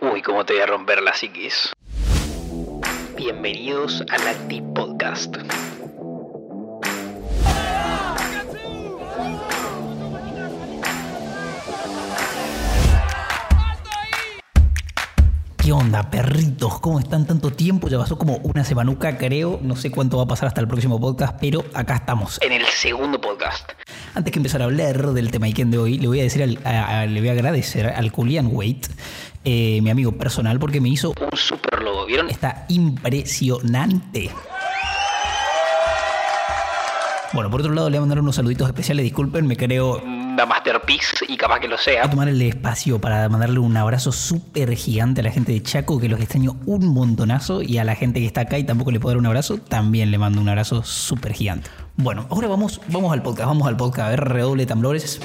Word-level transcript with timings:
Uy, 0.00 0.22
cómo 0.22 0.44
te 0.44 0.54
voy 0.54 0.62
a 0.62 0.66
romper 0.66 1.02
la 1.02 1.14
psiquis. 1.14 1.72
Bienvenidos 3.16 4.04
al 4.10 4.28
Acti 4.28 4.60
Podcast. 4.74 5.36
¿Qué 15.62 15.72
onda, 15.72 16.10
perritos? 16.10 16.80
¿Cómo 16.80 16.98
están 16.98 17.26
tanto 17.26 17.50
tiempo? 17.50 17.88
Ya 17.88 17.98
pasó 17.98 18.18
como 18.18 18.36
una 18.38 18.64
semanuca, 18.64 19.16
creo. 19.16 19.60
No 19.62 19.76
sé 19.76 19.90
cuánto 19.90 20.16
va 20.16 20.24
a 20.24 20.26
pasar 20.26 20.48
hasta 20.48 20.60
el 20.60 20.68
próximo 20.68 21.00
podcast, 21.00 21.38
pero 21.40 21.64
acá 21.74 21.96
estamos. 21.96 22.38
En 22.42 22.52
el 22.52 22.64
segundo 22.66 23.20
podcast. 23.20 23.70
Antes 24.14 24.32
que 24.32 24.38
empezar 24.38 24.60
a 24.62 24.64
hablar 24.64 25.12
del 25.12 25.30
tema 25.30 25.46
Iken 25.46 25.70
de 25.70 25.78
hoy, 25.78 25.98
le 25.98 26.08
voy 26.08 26.20
a 26.20 26.24
decir, 26.24 26.42
al- 26.42 26.58
a- 26.64 27.00
a- 27.02 27.06
le 27.06 27.20
voy 27.20 27.28
a 27.28 27.32
agradecer 27.32 27.86
al 27.86 28.10
Julian 28.10 28.48
Wait, 28.50 28.86
eh, 29.44 29.80
mi 29.82 29.90
amigo 29.90 30.12
personal, 30.12 30.58
porque 30.58 30.80
me 30.80 30.88
hizo. 30.88 31.10
Un 31.10 31.36
super 31.38 31.80
logo, 31.82 32.06
¿vieron? 32.06 32.28
Está 32.28 32.64
impresionante. 32.68 34.30
Bueno, 37.32 37.48
por 37.48 37.60
otro 37.60 37.72
lado, 37.72 37.88
le 37.88 37.96
voy 37.96 37.98
a 37.98 38.00
mandar 38.08 38.18
unos 38.20 38.34
saluditos 38.34 38.66
especiales. 38.66 39.04
Disculpen, 39.04 39.46
me 39.46 39.56
creo 39.56 40.02
Una 40.02 40.46
masterpiece 40.46 41.26
y 41.28 41.36
capaz 41.36 41.60
que 41.60 41.68
lo 41.68 41.76
Voy 41.76 41.84
sea. 41.84 42.04
a 42.04 42.10
tomar 42.10 42.28
el 42.28 42.42
espacio 42.42 43.00
para 43.00 43.28
mandarle 43.28 43.60
un 43.60 43.76
abrazo 43.76 44.10
súper 44.10 44.74
gigante 44.74 45.20
a 45.20 45.24
la 45.24 45.30
gente 45.30 45.52
de 45.52 45.62
Chaco, 45.62 46.00
que 46.00 46.08
los 46.08 46.18
extraño 46.18 46.56
un 46.66 46.88
montonazo, 46.88 47.62
y 47.62 47.78
a 47.78 47.84
la 47.84 47.94
gente 47.94 48.18
que 48.18 48.26
está 48.26 48.40
acá 48.42 48.58
y 48.58 48.64
tampoco 48.64 48.90
le 48.90 48.98
puedo 48.98 49.12
dar 49.12 49.18
un 49.18 49.26
abrazo, 49.26 49.58
también 49.58 50.10
le 50.10 50.18
mando 50.18 50.40
un 50.40 50.48
abrazo 50.48 50.82
súper 50.82 51.32
gigante. 51.32 51.70
Bueno, 52.02 52.26
ahora 52.30 52.48
vamos, 52.48 52.80
vamos 52.88 53.12
al 53.12 53.22
podcast, 53.22 53.46
vamos 53.46 53.68
al 53.68 53.76
podcast, 53.76 54.06
a 54.06 54.10
ver, 54.10 54.20
redoble 54.24 54.64
tambores. 54.64 55.20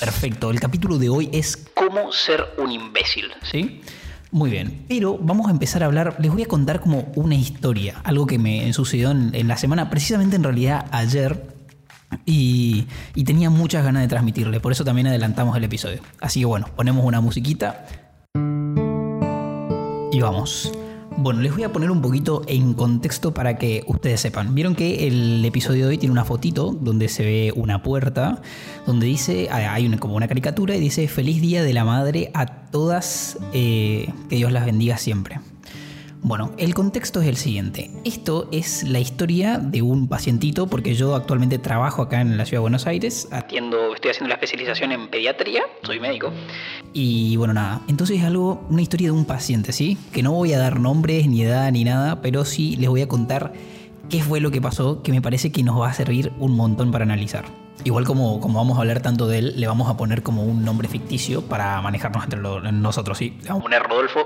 Perfecto, 0.00 0.50
el 0.50 0.58
capítulo 0.58 0.98
de 0.98 1.08
hoy 1.08 1.30
es 1.32 1.68
¿Cómo 1.74 2.10
ser 2.10 2.48
un 2.58 2.72
imbécil? 2.72 3.26
¿sí? 3.48 3.80
Muy 4.32 4.50
bien, 4.50 4.86
pero 4.88 5.18
vamos 5.18 5.46
a 5.46 5.52
empezar 5.52 5.84
a 5.84 5.86
hablar, 5.86 6.16
les 6.18 6.32
voy 6.32 6.42
a 6.42 6.46
contar 6.46 6.80
como 6.80 7.12
una 7.14 7.36
historia, 7.36 8.00
algo 8.02 8.26
que 8.26 8.40
me 8.40 8.72
sucedió 8.72 9.12
en, 9.12 9.46
la 9.46 9.56
semana, 9.56 9.88
precisamente 9.88 10.34
en 10.34 10.42
realidad 10.42 10.86
ayer, 10.90 11.54
y, 12.26 12.88
y 13.14 13.22
tenía 13.22 13.50
muchas 13.50 13.84
ganas 13.84 14.02
de 14.02 14.08
transmitirle, 14.08 14.58
por 14.58 14.72
eso 14.72 14.84
también 14.84 15.06
adelantamos 15.06 15.56
el 15.56 15.62
episodio. 15.62 16.00
Así 16.20 16.40
que 16.40 16.46
bueno, 16.46 16.66
ponemos 16.74 17.04
una 17.04 17.20
musiquita 17.20 17.86
y 20.12 20.20
vamos. 20.20 20.72
Bueno, 21.16 21.40
les 21.40 21.52
voy 21.52 21.64
a 21.64 21.72
poner 21.72 21.90
un 21.90 22.00
poquito 22.00 22.42
en 22.46 22.72
contexto 22.72 23.34
para 23.34 23.58
que 23.58 23.84
ustedes 23.86 24.20
sepan. 24.20 24.54
Vieron 24.54 24.74
que 24.74 25.06
el 25.06 25.44
episodio 25.44 25.84
de 25.84 25.90
hoy 25.90 25.98
tiene 25.98 26.12
una 26.12 26.24
fotito 26.24 26.72
donde 26.72 27.08
se 27.08 27.24
ve 27.24 27.52
una 27.54 27.82
puerta, 27.82 28.40
donde 28.86 29.06
dice, 29.06 29.48
hay 29.50 29.90
como 29.98 30.14
una 30.14 30.28
caricatura 30.28 30.76
y 30.76 30.80
dice 30.80 31.08
feliz 31.08 31.42
día 31.42 31.62
de 31.62 31.72
la 31.74 31.84
madre 31.84 32.30
a 32.32 32.46
todas, 32.46 33.38
eh, 33.52 34.08
que 34.28 34.36
Dios 34.36 34.52
las 34.52 34.64
bendiga 34.64 34.96
siempre. 34.96 35.40
Bueno, 36.22 36.52
el 36.58 36.74
contexto 36.74 37.22
es 37.22 37.28
el 37.28 37.36
siguiente. 37.36 37.90
Esto 38.04 38.46
es 38.52 38.84
la 38.84 39.00
historia 39.00 39.58
de 39.58 39.80
un 39.80 40.06
pacientito, 40.06 40.66
porque 40.66 40.94
yo 40.94 41.14
actualmente 41.14 41.58
trabajo 41.58 42.02
acá 42.02 42.20
en 42.20 42.36
la 42.36 42.44
ciudad 42.44 42.58
de 42.58 42.62
Buenos 42.62 42.86
Aires, 42.86 43.26
Atiendo, 43.30 43.94
estoy 43.94 44.10
haciendo 44.10 44.28
la 44.28 44.34
especialización 44.34 44.92
en 44.92 45.08
pediatría, 45.08 45.62
soy 45.82 45.98
médico. 45.98 46.30
Y 46.92 47.36
bueno, 47.36 47.54
nada. 47.54 47.80
Entonces 47.88 48.18
es 48.18 48.24
algo, 48.24 48.66
una 48.68 48.82
historia 48.82 49.08
de 49.08 49.12
un 49.12 49.24
paciente, 49.24 49.72
¿sí? 49.72 49.96
Que 50.12 50.22
no 50.22 50.32
voy 50.32 50.52
a 50.52 50.58
dar 50.58 50.78
nombres, 50.78 51.26
ni 51.26 51.42
edad, 51.42 51.72
ni 51.72 51.84
nada, 51.84 52.20
pero 52.20 52.44
sí 52.44 52.76
les 52.76 52.90
voy 52.90 53.00
a 53.00 53.08
contar 53.08 53.54
qué 54.10 54.22
fue 54.22 54.40
lo 54.40 54.50
que 54.50 54.60
pasó, 54.60 55.02
que 55.02 55.12
me 55.12 55.22
parece 55.22 55.50
que 55.52 55.62
nos 55.62 55.80
va 55.80 55.88
a 55.88 55.92
servir 55.94 56.32
un 56.38 56.56
montón 56.56 56.90
para 56.90 57.04
analizar. 57.04 57.44
Igual 57.82 58.04
como, 58.04 58.40
como 58.40 58.58
vamos 58.58 58.76
a 58.76 58.82
hablar 58.82 59.00
tanto 59.00 59.26
de 59.26 59.38
él, 59.38 59.54
le 59.56 59.66
vamos 59.66 59.88
a 59.88 59.96
poner 59.96 60.22
como 60.22 60.42
un 60.42 60.64
nombre 60.66 60.86
ficticio 60.86 61.40
para 61.42 61.80
manejarnos 61.80 62.24
entre 62.24 62.38
lo- 62.38 62.60
nosotros, 62.72 63.16
¿sí? 63.16 63.38
Vamos 63.46 63.60
a 63.60 63.62
poner 63.62 63.82
Rodolfo 63.84 64.20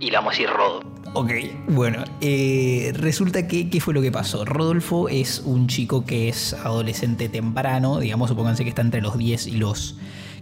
y 0.00 0.10
le 0.10 0.16
vamos 0.16 0.30
a 0.34 0.36
decir 0.36 0.48
Rodo. 0.50 0.80
Ok, 1.14 1.30
bueno, 1.68 2.02
eh, 2.20 2.92
resulta 2.96 3.46
que, 3.46 3.70
¿qué 3.70 3.80
fue 3.80 3.94
lo 3.94 4.02
que 4.02 4.10
pasó? 4.10 4.44
Rodolfo 4.44 5.08
es 5.08 5.40
un 5.44 5.68
chico 5.68 6.04
que 6.04 6.28
es 6.28 6.52
adolescente 6.54 7.28
temprano, 7.28 8.00
digamos, 8.00 8.28
supónganse 8.28 8.64
que 8.64 8.70
está 8.70 8.82
entre 8.82 9.00
los 9.02 9.16
10 9.16 9.46
y 9.46 9.52
los 9.52 9.96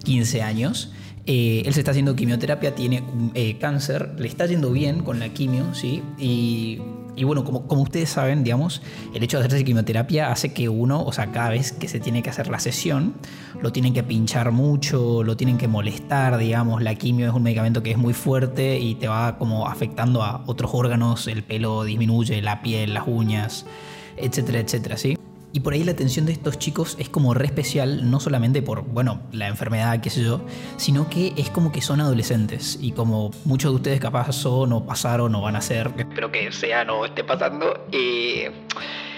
15 0.05 0.41
años. 0.43 0.93
Eh, 1.27 1.63
él 1.67 1.75
se 1.75 1.81
está 1.81 1.91
haciendo 1.91 2.17
quimioterapia, 2.17 2.75
tiene 2.75 3.03
eh, 3.35 3.59
cáncer, 3.59 4.15
le 4.19 4.27
está 4.29 4.47
yendo 4.47 4.71
bien 4.73 5.03
con 5.03 5.19
la 5.19 5.29
quimio, 5.31 5.75
¿sí? 5.75 6.03
Y, 6.19 6.79
y 7.19 7.25
bueno, 7.25 7.45
como, 7.45 7.67
como 7.67 7.83
ustedes 7.83 8.11
saben, 8.11 8.45
digamos, 8.45 8.81
el 9.13 9.23
hecho 9.23 9.39
de 9.39 9.47
hacerse 9.47 9.65
quimioterapia 9.65 10.31
hace 10.31 10.53
que 10.53 10.69
uno, 10.69 11.03
o 11.03 11.13
sea, 11.13 11.33
cada 11.33 11.51
vez 11.51 11.73
que 11.73 11.89
se 11.89 11.99
tiene 12.01 12.23
que 12.23 12.31
hacer 12.31 12.49
la 12.49 12.61
sesión, 12.61 13.15
lo 13.61 13.73
tienen 13.73 13.93
que 13.93 14.03
pinchar 14.03 14.53
mucho, 14.53 15.25
lo 15.25 15.37
tienen 15.37 15.59
que 15.59 15.67
molestar, 15.67 16.39
digamos, 16.39 16.83
la 16.83 16.95
quimio 16.95 17.29
es 17.29 17.35
un 17.35 17.43
medicamento 17.43 17.83
que 17.83 17.91
es 17.91 17.99
muy 17.99 18.15
fuerte 18.15 18.79
y 18.79 18.95
te 18.95 19.09
va 19.09 19.37
como 19.37 19.67
afectando 19.67 20.23
a 20.23 20.45
otros 20.47 20.71
órganos, 20.73 21.27
el 21.27 21.43
pelo 21.43 21.85
disminuye, 21.85 22.41
la 22.41 22.63
piel, 22.63 22.95
las 22.95 23.05
uñas, 23.07 23.67
etcétera, 24.17 24.61
etcétera, 24.61 24.97
¿sí? 24.97 25.19
Y 25.59 25.61
por 25.61 25.73
ahí 25.73 25.83
la 25.83 25.91
atención 25.91 26.25
de 26.25 26.31
estos 26.31 26.57
chicos 26.57 26.95
es 27.01 27.09
como 27.09 27.35
re 27.35 27.47
especial, 27.47 28.09
no 28.09 28.21
solamente 28.21 28.63
por, 28.63 28.83
bueno, 28.83 29.23
la 29.33 29.49
enfermedad, 29.49 30.01
qué 30.01 30.09
sé 30.09 30.23
yo, 30.23 30.41
sino 30.77 31.11
que 31.11 31.33
es 31.37 31.51
como 31.51 31.73
que 31.73 31.81
son 31.81 32.01
adolescentes 32.01 32.79
y 32.81 32.93
como 32.93 33.33
muchos 33.45 33.73
de 33.73 33.75
ustedes 33.75 33.99
capaz 33.99 34.31
son 34.31 34.73
o 34.73 34.87
pasaron 34.87 35.35
o 35.35 35.41
van 35.41 35.57
a 35.57 35.61
ser, 35.61 35.91
Espero 35.99 36.31
que 36.31 36.53
sea, 36.53 36.85
no 36.85 37.05
esté 37.05 37.25
pasando. 37.25 37.89
Eh, 37.91 38.53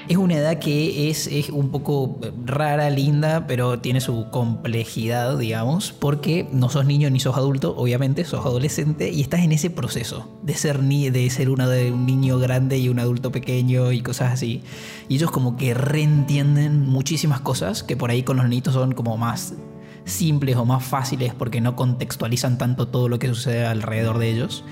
es 0.09 0.17
una 0.17 0.35
edad 0.35 0.59
que 0.59 1.11
es, 1.11 1.27
es 1.27 1.51
un 1.51 1.71
poco 1.71 2.19
rara, 2.45 2.91
linda, 2.91 3.47
pero 3.47 3.79
tiene 3.79 4.01
su 4.01 4.29
complejidad, 4.31 5.39
digamos, 5.39 5.93
porque 5.93 6.49
no 6.53 6.69
sos 6.69 6.87
niño 6.87 7.11
ni 7.11 7.21
sos 7.21 7.37
adulto, 7.37 7.75
obviamente, 7.77 8.25
sos 8.25 8.45
adolescente 8.45 9.11
y 9.11 9.21
estás 9.21 9.41
en 9.41 9.53
ese 9.53 9.71
proceso 9.71 10.29
de 10.43 10.55
ser, 10.55 10.83
ni, 10.83 11.11
de 11.11 11.29
ser 11.31 11.51
una 11.51 11.69
de 11.69 11.93
un 11.93 12.07
niño 12.07 12.39
grande 12.39 12.79
y 12.79 12.89
un 12.89 12.99
adulto 12.99 13.31
pequeño 13.31 13.93
y 13.93 14.01
cosas 14.01 14.33
así. 14.33 14.63
Y 15.09 15.17
ellos 15.17 15.31
como 15.31 15.57
que 15.57 15.75
reentienden 15.75 16.89
muchísimas 16.89 17.41
cosas 17.41 17.83
que 17.83 17.97
por 17.97 18.11
ahí 18.11 18.23
con 18.23 18.37
los 18.37 18.49
niñitos 18.49 18.75
son 18.75 18.93
como 18.93 19.17
más 19.17 19.55
simples 20.05 20.57
o 20.57 20.65
más 20.65 20.85
fáciles 20.85 21.35
porque 21.35 21.61
no 21.61 21.77
contextualizan 21.77 22.59
tanto 22.59 22.89
todo 22.89 23.09
lo 23.09 23.19
que 23.19 23.29
sucede 23.29 23.67
alrededor 23.67 24.19
de 24.19 24.31
ellos. 24.31 24.65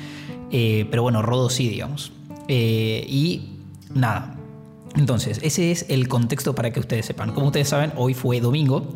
Eh, 0.50 0.86
pero 0.90 1.02
bueno, 1.02 1.22
Rodo 1.22 1.50
sí, 1.50 1.68
digamos. 1.68 2.12
Eh, 2.48 3.04
y 3.08 3.50
nada, 3.94 4.37
entonces, 4.96 5.40
ese 5.42 5.70
es 5.70 5.86
el 5.88 6.08
contexto 6.08 6.54
para 6.54 6.72
que 6.72 6.80
ustedes 6.80 7.06
sepan. 7.06 7.32
Como 7.32 7.46
ustedes 7.46 7.68
saben, 7.68 7.92
hoy 7.96 8.14
fue 8.14 8.40
domingo. 8.40 8.94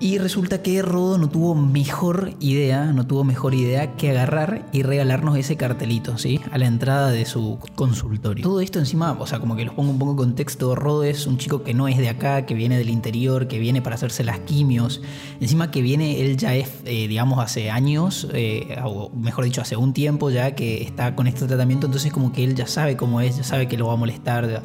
Y 0.00 0.18
resulta 0.18 0.62
que 0.62 0.80
Rodo 0.80 1.18
no 1.18 1.28
tuvo 1.28 1.56
mejor 1.56 2.34
idea, 2.38 2.92
no 2.92 3.04
tuvo 3.04 3.24
mejor 3.24 3.54
idea 3.54 3.96
que 3.96 4.10
agarrar 4.10 4.68
y 4.72 4.84
regalarnos 4.84 5.36
ese 5.36 5.56
cartelito, 5.56 6.18
¿sí? 6.18 6.40
A 6.52 6.58
la 6.58 6.66
entrada 6.66 7.10
de 7.10 7.26
su 7.26 7.58
consultorio. 7.74 8.44
Todo 8.44 8.60
esto 8.60 8.78
encima, 8.78 9.16
o 9.18 9.26
sea, 9.26 9.40
como 9.40 9.56
que 9.56 9.64
los 9.64 9.74
pongo 9.74 9.90
un 9.90 9.98
poco 9.98 10.12
en 10.12 10.16
contexto, 10.18 10.76
Rodo 10.76 11.02
es 11.02 11.26
un 11.26 11.36
chico 11.36 11.64
que 11.64 11.74
no 11.74 11.88
es 11.88 11.98
de 11.98 12.08
acá, 12.08 12.46
que 12.46 12.54
viene 12.54 12.78
del 12.78 12.90
interior, 12.90 13.48
que 13.48 13.58
viene 13.58 13.82
para 13.82 13.96
hacerse 13.96 14.22
las 14.22 14.38
quimios. 14.38 15.02
Encima 15.40 15.72
que 15.72 15.82
viene, 15.82 16.20
él 16.20 16.36
ya 16.36 16.54
es, 16.54 16.68
eh, 16.84 17.08
digamos, 17.08 17.40
hace 17.40 17.68
años, 17.68 18.28
eh, 18.32 18.78
o 18.84 19.10
mejor 19.10 19.46
dicho, 19.46 19.62
hace 19.62 19.76
un 19.76 19.92
tiempo 19.92 20.30
ya 20.30 20.54
que 20.54 20.84
está 20.84 21.16
con 21.16 21.26
este 21.26 21.44
tratamiento, 21.46 21.86
entonces 21.86 22.12
como 22.12 22.30
que 22.30 22.44
él 22.44 22.54
ya 22.54 22.68
sabe 22.68 22.96
cómo 22.96 23.20
es, 23.20 23.36
ya 23.36 23.42
sabe 23.42 23.66
que 23.66 23.76
lo 23.76 23.88
va 23.88 23.94
a 23.94 23.96
molestar, 23.96 24.62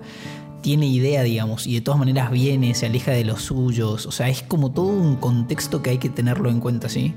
tiene 0.63 0.87
idea, 0.87 1.21
digamos, 1.21 1.67
y 1.67 1.75
de 1.75 1.81
todas 1.81 1.99
maneras 1.99 2.31
viene, 2.31 2.73
se 2.73 2.87
aleja 2.87 3.11
de 3.11 3.23
los 3.23 3.43
suyos. 3.43 4.07
O 4.07 4.11
sea, 4.11 4.29
es 4.29 4.41
como 4.41 4.71
todo 4.71 4.87
un 4.87 5.17
contexto 5.17 5.83
que 5.83 5.91
hay 5.91 5.97
que 5.99 6.09
tenerlo 6.09 6.49
en 6.49 6.59
cuenta, 6.59 6.89
¿sí? 6.89 7.13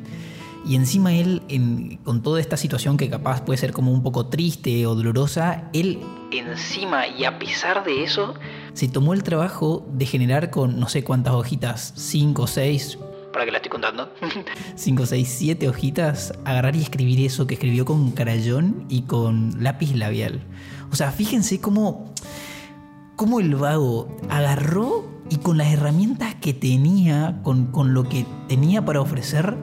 Y 0.69 0.75
encima 0.75 1.15
él, 1.15 1.43
en- 1.49 1.97
con 1.99 2.23
toda 2.23 2.41
esta 2.41 2.57
situación 2.57 2.97
que 2.97 3.09
capaz 3.09 3.43
puede 3.43 3.57
ser 3.57 3.73
como 3.73 3.93
un 3.93 4.03
poco 4.03 4.27
triste 4.27 4.85
o 4.87 4.95
dolorosa, 4.97 5.71
él 5.73 6.01
encima 6.33 7.07
y 7.07 7.25
a 7.25 7.39
pesar 7.39 7.85
de 7.85 8.03
eso, 8.03 8.35
se 8.75 8.89
tomó 8.89 9.15
el 9.15 9.23
trabajo 9.23 9.87
de 9.93 10.05
generar 10.07 10.51
con 10.51 10.79
no 10.81 10.89
sé 10.89 11.05
cuántas 11.05 11.35
hojitas, 11.35 11.93
5, 11.97 12.49
6, 12.49 12.99
para 13.33 13.45
que 13.45 13.53
la 13.53 13.59
estoy 13.59 13.71
contando. 13.71 14.11
5, 14.75 15.07
6, 15.07 15.35
7 15.39 15.69
hojitas, 15.69 16.35
agarrar 16.45 16.75
y 16.75 16.83
escribir 16.83 17.25
eso 17.25 17.47
que 17.47 17.55
escribió 17.55 17.85
con 17.85 18.11
crayón 18.11 18.87
y 18.89 19.03
con 19.03 19.63
lápiz 19.63 19.95
labial. 19.95 20.41
O 20.91 20.97
sea, 20.97 21.13
fíjense 21.13 21.61
cómo, 21.61 22.13
cómo 23.17 23.41
el 23.41 23.55
vago 23.57 24.09
agarró 24.29 25.07
y 25.29 25.37
con 25.37 25.59
las 25.59 25.73
herramientas 25.73 26.35
que 26.37 26.55
tenía, 26.55 27.41
con, 27.43 27.67
con 27.67 27.95
lo 27.95 28.05
que 28.09 28.25
tenía 28.49 28.85
para 28.85 29.01
ofrecer, 29.01 29.57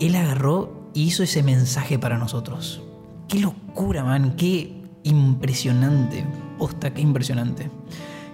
él 0.00 0.14
agarró 0.16 0.90
y 0.94 1.04
hizo 1.04 1.22
ese 1.22 1.42
mensaje 1.42 1.98
para 1.98 2.18
nosotros. 2.18 2.82
Qué 3.28 3.40
locura, 3.40 4.04
man, 4.04 4.34
qué 4.36 4.82
impresionante. 5.04 6.24
Posta, 6.58 6.92
qué 6.92 7.00
impresionante. 7.00 7.70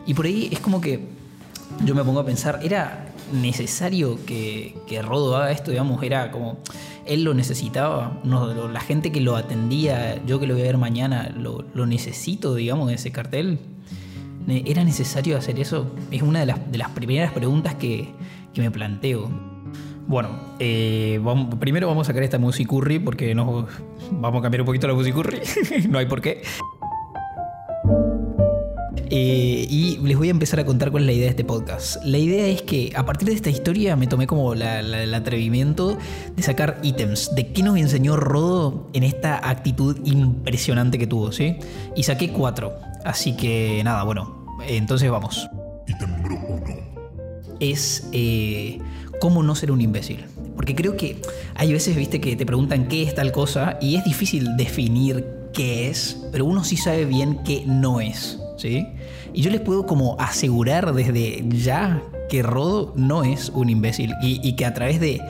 Y 0.07 0.15
por 0.15 0.27
ahí 0.27 0.49
es 0.51 0.61
como 0.61 0.81
que 0.81 1.09
yo 1.85 1.95
me 1.95 2.03
pongo 2.05 2.21
a 2.21 2.25
pensar, 2.25 2.61
¿era 2.63 3.07
necesario 3.33 4.19
que, 4.25 4.77
que 4.87 5.03
Rodo 5.03 5.37
haga 5.37 5.51
esto? 5.51 5.71
Digamos, 5.71 6.03
era 6.03 6.31
como, 6.31 6.59
él 7.07 7.23
lo 7.25 7.35
necesitaba, 7.35 8.21
no, 8.25 8.47
lo- 8.53 8.69
la 8.69 8.81
gente 8.81 9.13
que 9.13 9.21
lo 9.21 9.37
atendía, 9.37 10.23
yo 10.25 10.39
que 10.41 10.47
lo 10.47 10.55
voy 10.55 10.63
a 10.63 10.67
ver 10.67 10.79
mañana, 10.79 11.33
lo, 11.37 11.65
lo 11.75 11.87
necesito, 11.87 12.55
digamos, 12.55 12.91
ese 12.93 13.13
cartel. 13.13 13.59
¿Era 14.47 14.85
necesario 14.85 15.37
hacer 15.39 15.59
eso? 15.59 15.91
Es 16.11 16.23
una 16.23 16.41
de 16.41 16.47
las, 16.47 16.71
de 16.71 16.79
las 16.79 16.91
primeras 16.91 17.33
preguntas 17.33 17.75
que, 17.77 18.09
que 18.53 18.61
me 18.61 18.71
planteo. 18.71 19.31
Bueno, 20.07 20.29
eh, 20.59 21.19
primero 21.59 21.87
vamos 21.89 22.07
a 22.07 22.09
sacar 22.09 22.23
esta 22.23 22.39
musicurri 22.39 22.99
porque 22.99 23.35
nos 23.35 23.67
vamos 24.11 24.41
a 24.41 24.43
cambiar 24.43 24.61
un 24.61 24.67
poquito 24.67 24.87
la 24.87 24.93
musicurri. 24.95 25.39
no 25.89 25.99
hay 25.99 26.07
por 26.07 26.21
qué. 26.21 26.43
Eh, 29.11 29.67
y 29.69 29.99
les 29.99 30.17
voy 30.17 30.29
a 30.29 30.31
empezar 30.31 30.59
a 30.61 30.65
contar 30.65 30.91
cuál 30.91 31.05
es 31.05 31.07
la 31.07 31.13
idea 31.13 31.25
de 31.25 31.31
este 31.31 31.45
podcast. 31.45 32.03
La 32.05 32.19
idea 32.19 32.47
es 32.47 32.63
que 32.63 32.93
a 32.97 33.05
partir 33.07 33.29
de 33.29 33.35
esta 33.35 33.51
historia 33.51 33.97
me 33.97 34.07
tomé 34.07 34.27
como 34.27 34.55
la- 34.55 34.81
el 34.81 35.15
atrevimiento 35.15 35.97
de 36.35 36.43
sacar 36.43 36.81
ítems 36.83 37.35
de 37.35 37.53
qué 37.53 37.63
nos 37.63 37.77
enseñó 37.79 38.17
Rodo 38.17 38.89
en 38.93 39.05
esta 39.05 39.49
actitud 39.49 39.99
impresionante 40.05 40.99
que 40.99 41.07
tuvo, 41.07 41.33
¿sí? 41.33 41.57
Y 41.97 42.03
saqué 42.03 42.31
cuatro. 42.31 42.73
Así 43.05 43.37
que 43.37 43.83
nada, 43.85 44.03
bueno, 44.05 44.57
entonces 44.67 45.11
vamos. 45.11 45.49
Ítem 45.87 46.11
número 46.11 46.37
1. 46.49 46.65
Es 47.61 48.09
eh, 48.13 48.79
cómo 49.21 49.43
no 49.43 49.55
ser 49.55 49.71
un 49.71 49.81
imbécil. 49.81 50.25
Porque 50.57 50.75
creo 50.75 50.97
que 50.97 51.21
hay 51.55 51.73
veces, 51.73 51.97
viste, 51.97 52.21
que 52.21 52.37
te 52.37 52.47
preguntan 52.47 52.87
qué 52.89 53.03
es 53.03 53.15
tal 53.15 53.33
cosa 53.33 53.77
y 53.81 53.97
es 53.97 54.05
difícil 54.05 54.57
definir 54.57 55.27
qué 55.53 55.89
es, 55.91 56.27
pero 56.33 56.45
uno 56.47 56.65
sí 56.65 56.77
sabe 56.77 57.05
bien 57.05 57.41
qué 57.45 57.65
no 57.67 58.01
es, 58.01 58.41
¿sí? 58.57 58.87
Y 59.33 59.43
yo 59.43 59.51
les 59.51 59.61
puedo 59.61 59.85
como 59.87 60.17
asegurar 60.19 60.93
desde 60.95 61.45
ya 61.49 62.03
que 62.29 62.43
Rodo 62.43 62.93
no 62.97 63.23
es 63.25 63.51
un 63.51 63.69
imbécil 63.69 64.13
y, 64.23 64.41
y 64.47 64.55
que 64.57 64.65
a 64.65 64.75
través 64.75 64.99
de, 65.01 65.21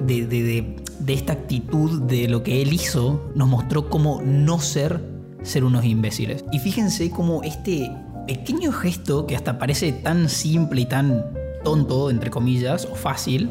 de, 0.00 0.26
de- 0.26 0.42
de- 0.42 0.76
de 1.00 1.12
esta 1.14 1.32
actitud 1.32 2.02
de 2.02 2.28
lo 2.28 2.42
que 2.42 2.62
él 2.62 2.72
hizo 2.72 3.30
nos 3.34 3.48
mostró 3.48 3.88
cómo 3.88 4.20
no 4.22 4.60
ser 4.60 5.00
ser 5.42 5.64
unos 5.64 5.84
imbéciles. 5.84 6.44
Y 6.52 6.58
fíjense 6.58 7.10
cómo 7.10 7.42
este 7.42 7.90
pequeño 8.26 8.72
gesto 8.72 9.26
que 9.26 9.36
hasta 9.36 9.58
parece 9.58 9.92
tan 9.92 10.28
simple 10.28 10.82
y 10.82 10.86
tan 10.86 11.24
tonto, 11.64 12.10
entre 12.10 12.30
comillas, 12.30 12.86
o 12.90 12.94
fácil, 12.94 13.50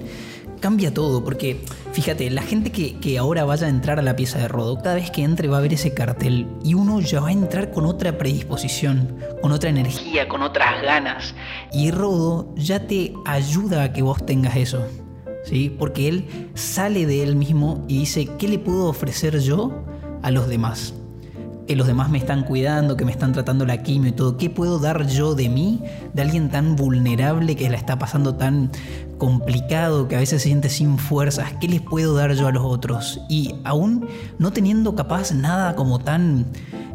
cambia 0.59 0.94
todo. 0.94 1.24
Porque, 1.24 1.62
fíjate, 1.94 2.30
la 2.30 2.41
gente 2.41 2.71
que, 2.71 3.18
ahora 3.18 3.45
vaya 3.45 3.68
a 3.68 3.69
entrar 3.69 4.00
a 4.00 4.01
la 4.01 4.15
pieza 4.15 4.39
de 4.39 4.47
Rodo, 4.47 4.77
cada 4.77 4.95
vez 4.95 5.12
que 5.12 5.24
entre 5.24 5.47
va 5.47 5.57
a 5.57 5.62
ver 5.62 5.74
ese 5.74 5.94
cartel 5.94 6.47
y 6.63 6.74
uno 6.74 7.01
ya 7.01 7.21
va 7.21 7.30
a 7.30 7.31
entrar 7.31 7.71
con 7.71 7.86
otra 7.86 8.18
predisposición, 8.18 9.18
con 9.41 9.51
otra 9.51 9.69
energía, 9.69 10.27
con 10.27 10.41
otras 10.41 10.81
ganas. 10.81 11.33
Y 11.71 11.91
Rodo 11.91 12.53
ya 12.56 12.88
te 12.88 13.13
ayuda 13.25 13.83
a 13.83 13.94
que 13.94 14.01
vos 14.01 14.25
tengas 14.25 14.56
eso. 14.56 14.86
¿Sí? 15.45 15.74
Porque 15.80 16.09
él 16.09 16.27
sale 16.53 17.06
de 17.06 17.24
él 17.24 17.36
mismo 17.36 17.83
y 17.88 18.00
dice, 18.00 18.27
¿qué 18.38 18.47
le 18.47 18.59
puedo 18.59 18.88
ofrecer 18.88 19.39
yo 19.39 19.83
a 20.21 20.31
los 20.31 20.47
demás? 20.47 20.94
Que 21.69 21.75
los 21.75 21.86
demás 21.86 22.10
me 22.10 22.18
están 22.18 22.45
cuidando, 22.45 22.98
que 22.98 23.06
me 23.06 23.12
están 23.12 23.31
tratando 23.31 23.63
la 23.63 23.83
quimio 23.83 24.10
y 24.10 24.12
todo. 24.12 24.38
¿Qué 24.38 24.50
puedo 24.50 24.80
dar 24.80 25.06
yo 25.06 25.36
de 25.36 25.50
mí, 25.50 25.83
de 26.16 26.24
alguien 26.24 26.50
tan 26.50 26.75
vulnerable 26.75 27.56
que 27.56 27.69
la 27.69 27.77
está 27.77 28.00
pasando 28.00 28.33
tan 28.33 28.71
complicado, 29.19 30.07
que 30.07 30.16
a 30.16 30.19
veces 30.19 30.42
se 30.42 30.48
siente 30.48 30.68
sin 30.69 30.98
fuerzas? 30.98 31.54
¿Qué 31.62 31.68
les 31.68 31.81
puedo 31.81 32.16
dar 32.16 32.33
yo 32.33 32.48
a 32.48 32.51
los 32.51 32.66
otros? 32.66 33.21
Y 33.30 33.54
aún 33.66 34.10
no 34.39 34.51
teniendo 34.51 34.95
capaz 34.95 35.31
nada 35.31 35.75
como 35.75 36.00
tan 36.00 36.48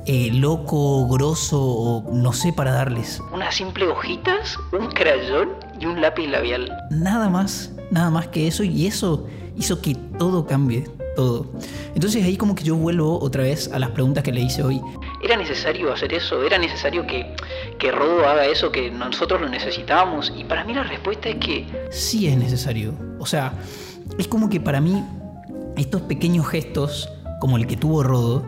eh, 0.07 0.31
loco, 0.33 1.07
grosso 1.07 1.63
o 1.63 2.13
no 2.13 2.33
sé 2.33 2.53
para 2.53 2.73
darles. 2.73 3.23
Unas 3.33 3.55
simples 3.55 3.89
hojitas, 3.89 4.59
un 4.73 4.89
crayón 4.89 5.51
y 5.79 5.87
un 5.87 6.01
lápiz 6.01 6.27
labial. 6.27 6.77
Nada 6.91 7.29
más, 7.29 7.71
nada 7.93 8.11
más 8.11 8.27
que 8.27 8.49
eso 8.49 8.65
y 8.65 8.89
eso 8.89 9.29
hizo 9.57 9.81
que 9.81 9.95
todo 10.19 10.47
cambie, 10.49 10.89
todo. 11.15 11.47
Entonces 11.95 12.25
ahí 12.25 12.37
como 12.37 12.55
que 12.55 12.65
yo 12.65 12.77
vuelvo 12.77 13.19
otra 13.21 13.43
vez 13.43 13.71
a 13.73 13.79
las 13.79 13.91
preguntas 13.91 14.23
que 14.25 14.33
le 14.33 14.41
hice 14.41 14.63
hoy. 14.63 14.81
¿Era 15.23 15.37
necesario 15.37 15.93
hacer 15.93 16.13
eso? 16.13 16.43
¿Era 16.43 16.59
necesario 16.59 17.07
que, 17.07 17.35
que 17.79 17.91
Rodo 17.91 18.27
haga 18.27 18.47
eso 18.47 18.71
que 18.71 18.91
nosotros 18.91 19.41
lo 19.41 19.49
necesitábamos? 19.49 20.33
Y 20.37 20.45
para 20.45 20.65
mí 20.65 20.75
la 20.75 20.83
respuesta 20.83 21.29
es 21.29 21.37
que 21.37 21.67
sí 21.91 22.27
es 22.27 22.37
necesario. 22.37 22.95
O 23.19 23.27
sea, 23.27 23.55
es 24.19 24.29
como 24.29 24.49
que 24.49 24.61
para 24.61 24.81
mí 24.81 25.03
estos 25.77 26.03
pequeños 26.03 26.47
gestos, 26.49 27.09
como 27.41 27.57
el 27.57 27.67
que 27.67 27.77
tuvo 27.77 28.03
Rodo, 28.03 28.45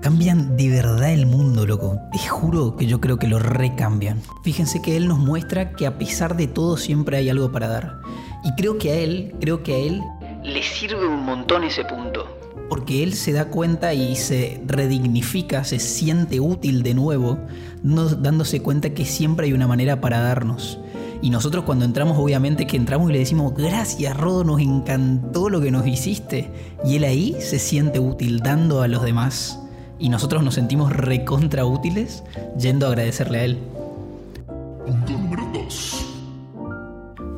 cambian 0.00 0.56
de 0.56 0.70
verdad 0.70 1.12
el 1.12 1.26
mundo, 1.26 1.66
loco. 1.66 1.98
Te 2.12 2.18
juro 2.28 2.76
que 2.76 2.86
yo 2.86 3.00
creo 3.00 3.18
que 3.18 3.26
lo 3.26 3.38
recambian. 3.38 4.20
Fíjense 4.44 4.80
que 4.80 4.96
él 4.96 5.08
nos 5.08 5.18
muestra 5.18 5.72
que 5.72 5.86
a 5.86 5.98
pesar 5.98 6.36
de 6.36 6.46
todo 6.46 6.76
siempre 6.76 7.16
hay 7.16 7.28
algo 7.28 7.50
para 7.50 7.68
dar. 7.68 7.96
Y 8.44 8.54
creo 8.54 8.78
que 8.78 8.92
a 8.92 8.94
él, 8.94 9.34
creo 9.40 9.62
que 9.62 9.74
a 9.74 9.78
él 9.78 10.02
le 10.46 10.62
sirve 10.62 11.06
un 11.06 11.24
montón 11.24 11.64
ese 11.64 11.84
punto. 11.84 12.26
porque 12.68 13.04
él 13.04 13.14
se 13.14 13.32
da 13.32 13.44
cuenta 13.44 13.94
y 13.94 14.16
se 14.16 14.60
redignifica, 14.66 15.62
se 15.62 15.78
siente 15.78 16.40
útil 16.40 16.82
de 16.82 16.94
nuevo, 16.94 17.38
no- 17.84 18.08
dándose 18.08 18.60
cuenta 18.60 18.90
que 18.90 19.04
siempre 19.04 19.46
hay 19.46 19.52
una 19.52 19.68
manera 19.68 20.00
para 20.00 20.18
darnos. 20.20 20.80
Y 21.22 21.30
nosotros 21.30 21.64
cuando 21.64 21.84
entramos, 21.84 22.18
obviamente 22.18 22.66
que 22.66 22.76
entramos 22.76 23.08
y 23.08 23.12
le 23.12 23.20
decimos, 23.20 23.54
gracias 23.54 24.16
Rodo, 24.16 24.42
nos 24.42 24.60
encantó 24.60 25.48
lo 25.48 25.60
que 25.60 25.70
nos 25.70 25.86
hiciste. 25.86 26.50
Y 26.84 26.96
él 26.96 27.04
ahí 27.04 27.36
se 27.38 27.60
siente 27.60 28.00
útil 28.00 28.40
dando 28.40 28.82
a 28.82 28.88
los 28.88 29.02
demás. 29.04 29.60
Y 30.00 30.08
nosotros 30.08 30.42
nos 30.42 30.54
sentimos 30.54 30.92
recontra 30.92 31.64
útiles 31.64 32.24
yendo 32.58 32.86
a 32.86 32.88
agradecerle 32.90 33.38
a 33.38 33.44
él. 33.44 33.58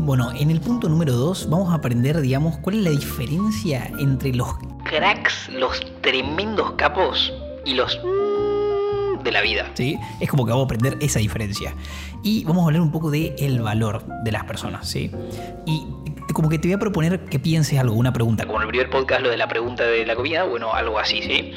Punto 0.08 0.24
número 0.24 0.32
2. 0.32 0.38
Bueno, 0.38 0.40
en 0.40 0.50
el 0.50 0.60
punto 0.62 0.88
número 0.88 1.12
2 1.12 1.50
vamos 1.50 1.70
a 1.70 1.74
aprender, 1.74 2.18
digamos, 2.22 2.56
cuál 2.60 2.76
es 2.76 2.84
la 2.84 2.90
diferencia 2.90 3.90
entre 3.98 4.32
los 4.32 4.48
Cracks, 4.84 5.50
los 5.50 5.82
tremendos 6.00 6.72
capos 6.78 7.30
y 7.66 7.74
los 7.74 8.00
de 9.28 9.32
la 9.32 9.42
vida. 9.42 9.70
¿sí? 9.74 9.98
Es 10.20 10.28
como 10.28 10.44
que 10.44 10.50
vamos 10.50 10.64
a 10.64 10.66
aprender 10.66 10.96
esa 11.00 11.18
diferencia. 11.18 11.74
Y 12.22 12.44
vamos 12.44 12.62
a 12.62 12.66
hablar 12.66 12.82
un 12.82 12.90
poco 12.92 13.10
de 13.10 13.34
el 13.38 13.60
valor 13.60 14.04
de 14.24 14.32
las 14.32 14.44
personas, 14.44 14.88
¿sí? 14.88 15.10
Y 15.66 15.86
como 16.34 16.48
que 16.48 16.58
te 16.58 16.68
voy 16.68 16.74
a 16.74 16.78
proponer 16.78 17.24
que 17.24 17.38
pienses 17.38 17.78
algo, 17.78 17.94
una 17.94 18.12
pregunta. 18.12 18.44
Como 18.44 18.58
en 18.58 18.62
el 18.64 18.68
primer 18.68 18.90
podcast, 18.90 19.22
lo 19.22 19.30
de 19.30 19.36
la 19.36 19.48
pregunta 19.48 19.84
de 19.84 20.04
la 20.06 20.14
comida, 20.14 20.44
bueno, 20.44 20.72
algo 20.74 20.98
así, 20.98 21.22
¿sí? 21.22 21.52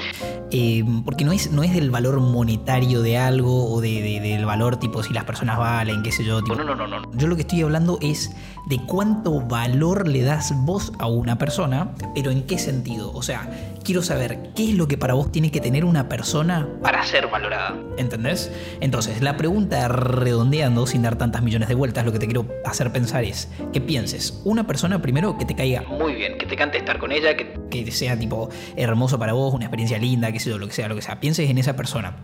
Eh, 0.52 0.84
porque 1.06 1.24
no 1.26 1.32
es, 1.32 1.52
no 1.52 1.64
es 1.64 1.74
del 1.74 1.92
valor 1.92 2.20
monetario 2.20 3.02
de 3.02 3.18
algo 3.18 3.72
o 3.72 3.82
de, 3.82 4.02
de- 4.02 4.20
del 4.22 4.46
valor 4.46 4.78
tipo 4.78 5.04
si 5.04 5.14
las 5.14 5.24
personas 5.26 5.58
valen, 5.58 6.02
qué 6.04 6.12
sé 6.12 6.24
yo. 6.24 6.42
tipo- 6.42 6.56
no, 6.56 6.64
no, 6.64 6.76
no, 6.76 6.88
no. 6.88 7.02
Yo 7.16 7.28
lo 7.28 7.36
que 7.36 7.42
estoy 7.42 7.62
hablando 7.62 7.98
es 8.02 8.32
de 8.66 8.80
cuánto 8.86 9.42
valor 9.42 10.08
le 10.08 10.22
das 10.22 10.54
vos 10.66 10.94
a 11.00 11.08
una 11.08 11.38
persona, 11.38 11.94
pero 12.16 12.32
en 12.32 12.44
qué 12.44 12.58
sentido. 12.58 13.12
O 13.14 13.22
sea, 13.24 13.50
quiero 13.84 14.02
saber 14.02 14.52
qué 14.56 14.70
es 14.70 14.76
lo 14.76 14.88
que 14.88 14.98
para 14.98 15.14
vos 15.14 15.32
tiene 15.32 15.52
que 15.52 15.60
tener 15.60 15.86
una 15.86 16.08
persona 16.08 16.68
Para 16.82 17.04
ser 17.06 17.28
valorada. 17.28 17.76
¿Entendés? 17.98 18.52
Entonces, 18.80 19.22
la 19.22 19.38
pregunta 19.38 19.88
redondeando, 19.88 20.86
sin 20.88 21.02
dar 21.02 21.18
tantas 21.18 21.42
millones 21.42 21.70
de 21.70 21.76
vueltas, 21.76 22.06
lo 22.06 22.12
que 22.12 22.20
te 22.20 22.26
quiero 22.26 22.46
hacer 22.66 22.92
pensar 22.92 23.24
es 23.24 23.50
que 23.74 23.82
pienses, 23.82 24.42
una 24.46 24.68
persona 24.68 25.02
primero 25.02 25.38
que 25.38 25.46
te 25.46 25.56
caiga, 25.56 25.84
Muy 25.84 26.14
bien, 26.14 26.38
que 26.38 26.46
te 26.46 26.56
cante 26.56 26.78
estar 26.78 27.00
con 27.00 27.12
ella, 27.12 27.36
que 27.36 27.62
que 27.72 27.92
sea 27.92 28.20
tipo 28.20 28.50
hermoso 28.76 29.18
para 29.18 29.34
vos, 29.34 29.54
una 29.54 29.66
experiencia 29.66 29.98
linda, 29.98 30.32
qué 30.32 30.40
sé 30.40 30.52
yo, 30.52 30.60
lo 30.60 30.68
que 30.68 30.74
sea, 30.74 30.88
lo 30.88 30.96
que 30.96 31.02
sea. 31.02 31.20
Pienses 31.20 31.50
en 31.50 31.58
esa 31.58 31.76
persona. 31.76 32.16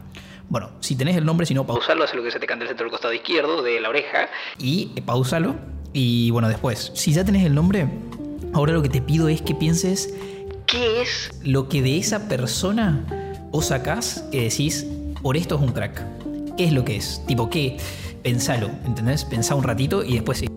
Bueno, 0.49 0.71
si 0.79 0.95
tenés 0.95 1.17
el 1.17 1.25
nombre, 1.25 1.45
si 1.45 1.53
no, 1.53 1.65
pausa 1.65 1.79
pausarlo 1.79 2.03
hace 2.05 2.15
lo 2.15 2.23
que 2.23 2.31
se 2.31 2.39
te 2.39 2.45
cante 2.45 2.63
el 2.63 2.69
centro 2.69 2.85
del 2.85 2.91
costado 2.91 3.13
izquierdo 3.13 3.63
de 3.63 3.79
la 3.81 3.89
oreja. 3.89 4.29
y 4.59 4.91
eh, 4.95 5.01
pausalo. 5.01 5.55
Y 5.99 6.29
bueno, 6.29 6.47
después, 6.47 6.91
si 6.93 7.11
ya 7.11 7.25
tenés 7.25 7.43
el 7.43 7.55
nombre, 7.55 7.87
ahora 8.53 8.71
lo 8.71 8.83
que 8.83 8.89
te 8.89 9.01
pido 9.01 9.29
es 9.29 9.41
que 9.41 9.55
pienses 9.55 10.13
¿Qué 10.67 11.01
es? 11.01 11.31
lo 11.41 11.69
que 11.69 11.81
de 11.81 11.97
esa 11.97 12.29
persona 12.29 13.03
vos 13.49 13.65
sacás 13.65 14.23
que 14.31 14.43
decís, 14.43 14.85
por 15.23 15.37
esto 15.37 15.55
es 15.55 15.61
un 15.61 15.69
crack. 15.69 16.05
¿Qué 16.55 16.65
es 16.65 16.71
lo 16.71 16.85
que 16.85 16.97
es? 16.97 17.23
Tipo, 17.25 17.49
¿qué? 17.49 17.77
Pensalo, 18.21 18.69
¿entendés? 18.85 19.25
Pensá 19.25 19.55
un 19.55 19.63
ratito 19.63 20.03
y 20.03 20.13
después 20.13 20.37
sí. 20.37 20.47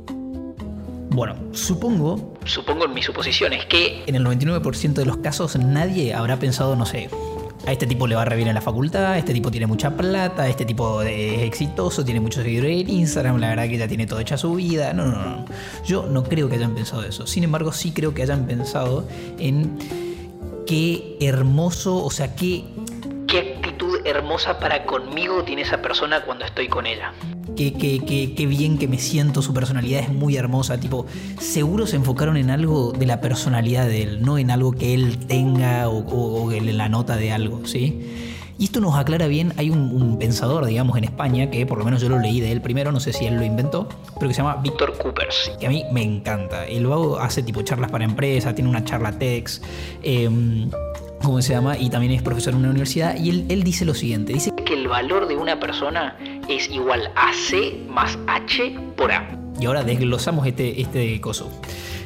Bueno, 1.08 1.36
supongo, 1.52 2.34
Supongo 2.44 2.84
en 2.84 2.92
mis 2.92 3.06
suposiciones 3.06 3.64
que 3.64 4.04
en 4.06 4.16
el 4.16 4.26
99% 4.26 4.92
de 4.92 5.06
los 5.06 5.16
casos 5.16 5.56
nadie 5.56 6.12
habrá 6.12 6.38
pensado, 6.38 6.76
no 6.76 6.84
sé, 6.84 7.08
a 7.66 7.72
este 7.72 7.86
tipo 7.86 8.06
le 8.06 8.14
va 8.14 8.24
re 8.24 8.36
bien 8.36 8.48
en 8.48 8.54
la 8.54 8.60
facultad, 8.60 9.18
este 9.18 9.32
tipo 9.32 9.50
tiene 9.50 9.66
mucha 9.66 9.96
plata, 9.96 10.48
este 10.48 10.64
tipo 10.64 11.02
es 11.02 11.42
exitoso, 11.42 12.04
tiene 12.04 12.20
muchos 12.20 12.42
seguidores 12.42 12.80
en 12.80 12.90
Instagram, 12.90 13.38
la 13.38 13.48
verdad 13.48 13.68
que 13.68 13.78
ya 13.78 13.88
tiene 13.88 14.06
todo 14.06 14.20
hecha 14.20 14.36
su 14.36 14.54
vida. 14.54 14.92
No, 14.92 15.06
no, 15.06 15.12
no. 15.12 15.44
Yo 15.84 16.06
no 16.06 16.24
creo 16.24 16.48
que 16.48 16.56
hayan 16.56 16.74
pensado 16.74 17.04
eso. 17.04 17.26
Sin 17.26 17.44
embargo, 17.44 17.72
sí 17.72 17.92
creo 17.92 18.14
que 18.14 18.22
hayan 18.22 18.46
pensado 18.46 19.06
en 19.38 19.78
qué 20.66 21.16
hermoso, 21.20 22.04
o 22.04 22.10
sea, 22.10 22.34
qué 22.34 22.64
qué 23.30 23.54
actitud 23.54 24.00
hermosa 24.04 24.58
para 24.58 24.84
conmigo 24.84 25.44
tiene 25.44 25.62
esa 25.62 25.80
persona 25.80 26.22
cuando 26.22 26.44
estoy 26.44 26.66
con 26.66 26.84
ella. 26.84 27.12
Qué, 27.60 28.32
qué- 28.34 28.46
bien 28.46 28.78
que 28.78 28.88
me 28.88 28.98
siento, 28.98 29.42
su 29.42 29.52
personalidad 29.52 30.00
es 30.00 30.08
muy 30.10 30.36
hermosa. 30.36 30.80
Tipo, 30.80 31.04
seguro 31.38 31.86
se 31.86 31.96
enfocaron 31.96 32.38
en 32.38 32.48
algo 32.48 32.92
de 32.92 33.04
la 33.04 33.20
personalidad 33.20 33.86
de 33.86 34.02
él, 34.02 34.22
no 34.22 34.38
en 34.38 34.50
algo 34.50 34.72
que 34.72 34.94
él 34.94 35.18
tenga 35.26 35.90
o, 35.90 36.50
en 36.52 36.74
la 36.78 36.88
nota 36.88 37.16
de 37.16 37.32
algo, 37.32 37.66
¿sí? 37.66 38.00
Y 38.58 38.64
esto 38.64 38.80
nos 38.80 38.94
aclara 38.94 39.26
bien, 39.26 39.52
hay 39.58 39.68
un, 39.68 40.18
pensador, 40.18 40.64
digamos, 40.64 40.96
en 40.96 41.04
España, 41.04 41.50
que 41.50 41.66
por 41.66 41.76
lo 41.78 41.84
menos 41.84 42.00
yo 42.00 42.08
lo 42.08 42.18
leí 42.18 42.40
de 42.40 42.50
él 42.50 42.62
primero, 42.62 42.92
no 42.92 43.00
sé 43.00 43.12
si 43.12 43.26
él 43.26 43.34
lo 43.36 43.44
inventó, 43.44 43.88
pero 44.14 44.28
que 44.28 44.34
se 44.34 44.42
llama 44.42 44.56
Víctor 44.56 44.96
Coopers. 44.96 45.52
que 45.60 45.66
a 45.66 45.70
mí 45.70 45.84
me 45.92 46.02
encanta. 46.02 46.66
El 46.66 46.86
vago 46.86 47.18
hace 47.18 47.42
tipo 47.42 47.60
charlas 47.60 47.90
para 47.90 48.04
empresas, 48.04 48.54
tiene 48.54 48.70
una 48.70 48.84
charla 48.84 49.12
TEX, 49.12 49.60
eh, 50.02 50.28
¿cómo 51.22 51.40
se 51.42 51.52
llama? 51.52 51.76
Y 51.78 51.90
también 51.90 52.12
es 52.12 52.22
profesor 52.22 52.52
en 52.54 52.60
una 52.60 52.70
universidad. 52.70 53.16
Y 53.16 53.30
él, 53.30 53.46
él 53.48 53.62
dice 53.62 53.84
lo 53.84 53.94
siguiente, 53.94 54.32
dice 54.32 54.50
Que 54.64 54.74
el 54.74 54.88
valor 54.88 55.28
de 55.28 55.36
una 55.36 55.58
persona 55.58 56.16
es 56.48 56.68
igual 56.70 57.10
a 57.16 57.32
C 57.32 57.78
más 57.88 58.18
H 58.26 58.76
por 58.96 59.12
A. 59.12 59.38
Y 59.60 59.66
ahora 59.66 59.82
desglosamos 59.82 60.46
este, 60.46 60.80
este 60.80 61.20
coso. 61.20 61.50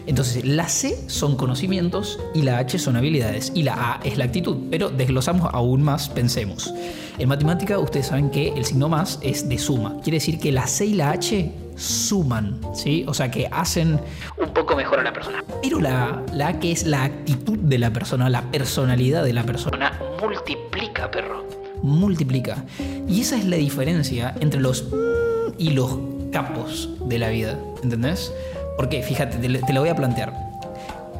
Entonces, 0.06 0.44
la 0.44 0.68
C 0.68 0.96
son 1.06 1.36
conocimientos 1.36 2.18
y 2.34 2.42
la 2.42 2.58
H 2.58 2.78
son 2.78 2.96
habilidades 2.96 3.52
y 3.54 3.62
la 3.62 3.74
A 3.74 4.00
es 4.04 4.18
la 4.18 4.24
actitud. 4.24 4.56
Pero 4.70 4.90
desglosamos 4.90 5.48
aún 5.52 5.82
más, 5.82 6.08
pensemos. 6.08 6.72
En 7.18 7.28
matemática, 7.28 7.78
ustedes 7.78 8.06
saben 8.08 8.30
que 8.30 8.48
el 8.48 8.64
signo 8.64 8.88
más 8.88 9.18
es 9.22 9.48
de 9.48 9.58
suma. 9.58 9.96
Quiere 10.02 10.16
decir 10.16 10.38
que 10.38 10.52
la 10.52 10.66
C 10.66 10.86
y 10.86 10.94
la 10.94 11.10
H 11.10 11.52
suman, 11.76 12.60
¿sí? 12.74 13.04
O 13.08 13.14
sea, 13.14 13.30
que 13.30 13.48
hacen 13.50 13.98
Un 14.40 14.52
poco 14.52 14.76
mejor 14.76 15.00
a 15.00 15.02
la 15.02 15.12
persona. 15.12 15.42
pero 15.62 15.80
la, 15.80 16.22
la 16.32 16.48
A 16.48 16.58
que 16.60 16.70
es 16.72 16.86
la 16.86 17.04
actitud 17.04 17.58
de 17.58 17.78
la 17.78 17.92
persona, 17.92 18.28
la 18.28 18.42
personalidad 18.50 19.24
de 19.24 19.32
la 19.32 19.42
persona, 19.44 19.98
multiplica, 20.20 21.10
perro. 21.10 21.44
multiplica. 21.82 22.64
Y 23.08 23.22
esa 23.22 23.36
es 23.36 23.44
la 23.44 23.56
diferencia 23.56 24.34
entre 24.40 24.60
los 24.60 24.84
mm 24.84 25.14
y 25.56 25.70
los 25.70 25.98
capos 26.32 26.90
de 27.06 27.18
la 27.18 27.28
vida, 27.28 27.56
¿entendés? 27.84 28.32
Porque, 28.76 29.02
fíjate, 29.02 29.36
te, 29.38 29.58
te 29.58 29.72
lo 29.72 29.80
voy 29.80 29.88
a 29.88 29.96
plantear. 29.96 30.32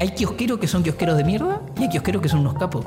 Hay 0.00 0.10
kiosqueros 0.10 0.58
que 0.58 0.66
son 0.66 0.82
kiosqueros 0.82 1.16
de 1.16 1.24
mierda 1.24 1.60
y 1.78 1.84
hay 1.84 1.88
kiosqueros 1.88 2.20
que 2.20 2.28
son 2.28 2.40
unos 2.40 2.54
capos. 2.54 2.84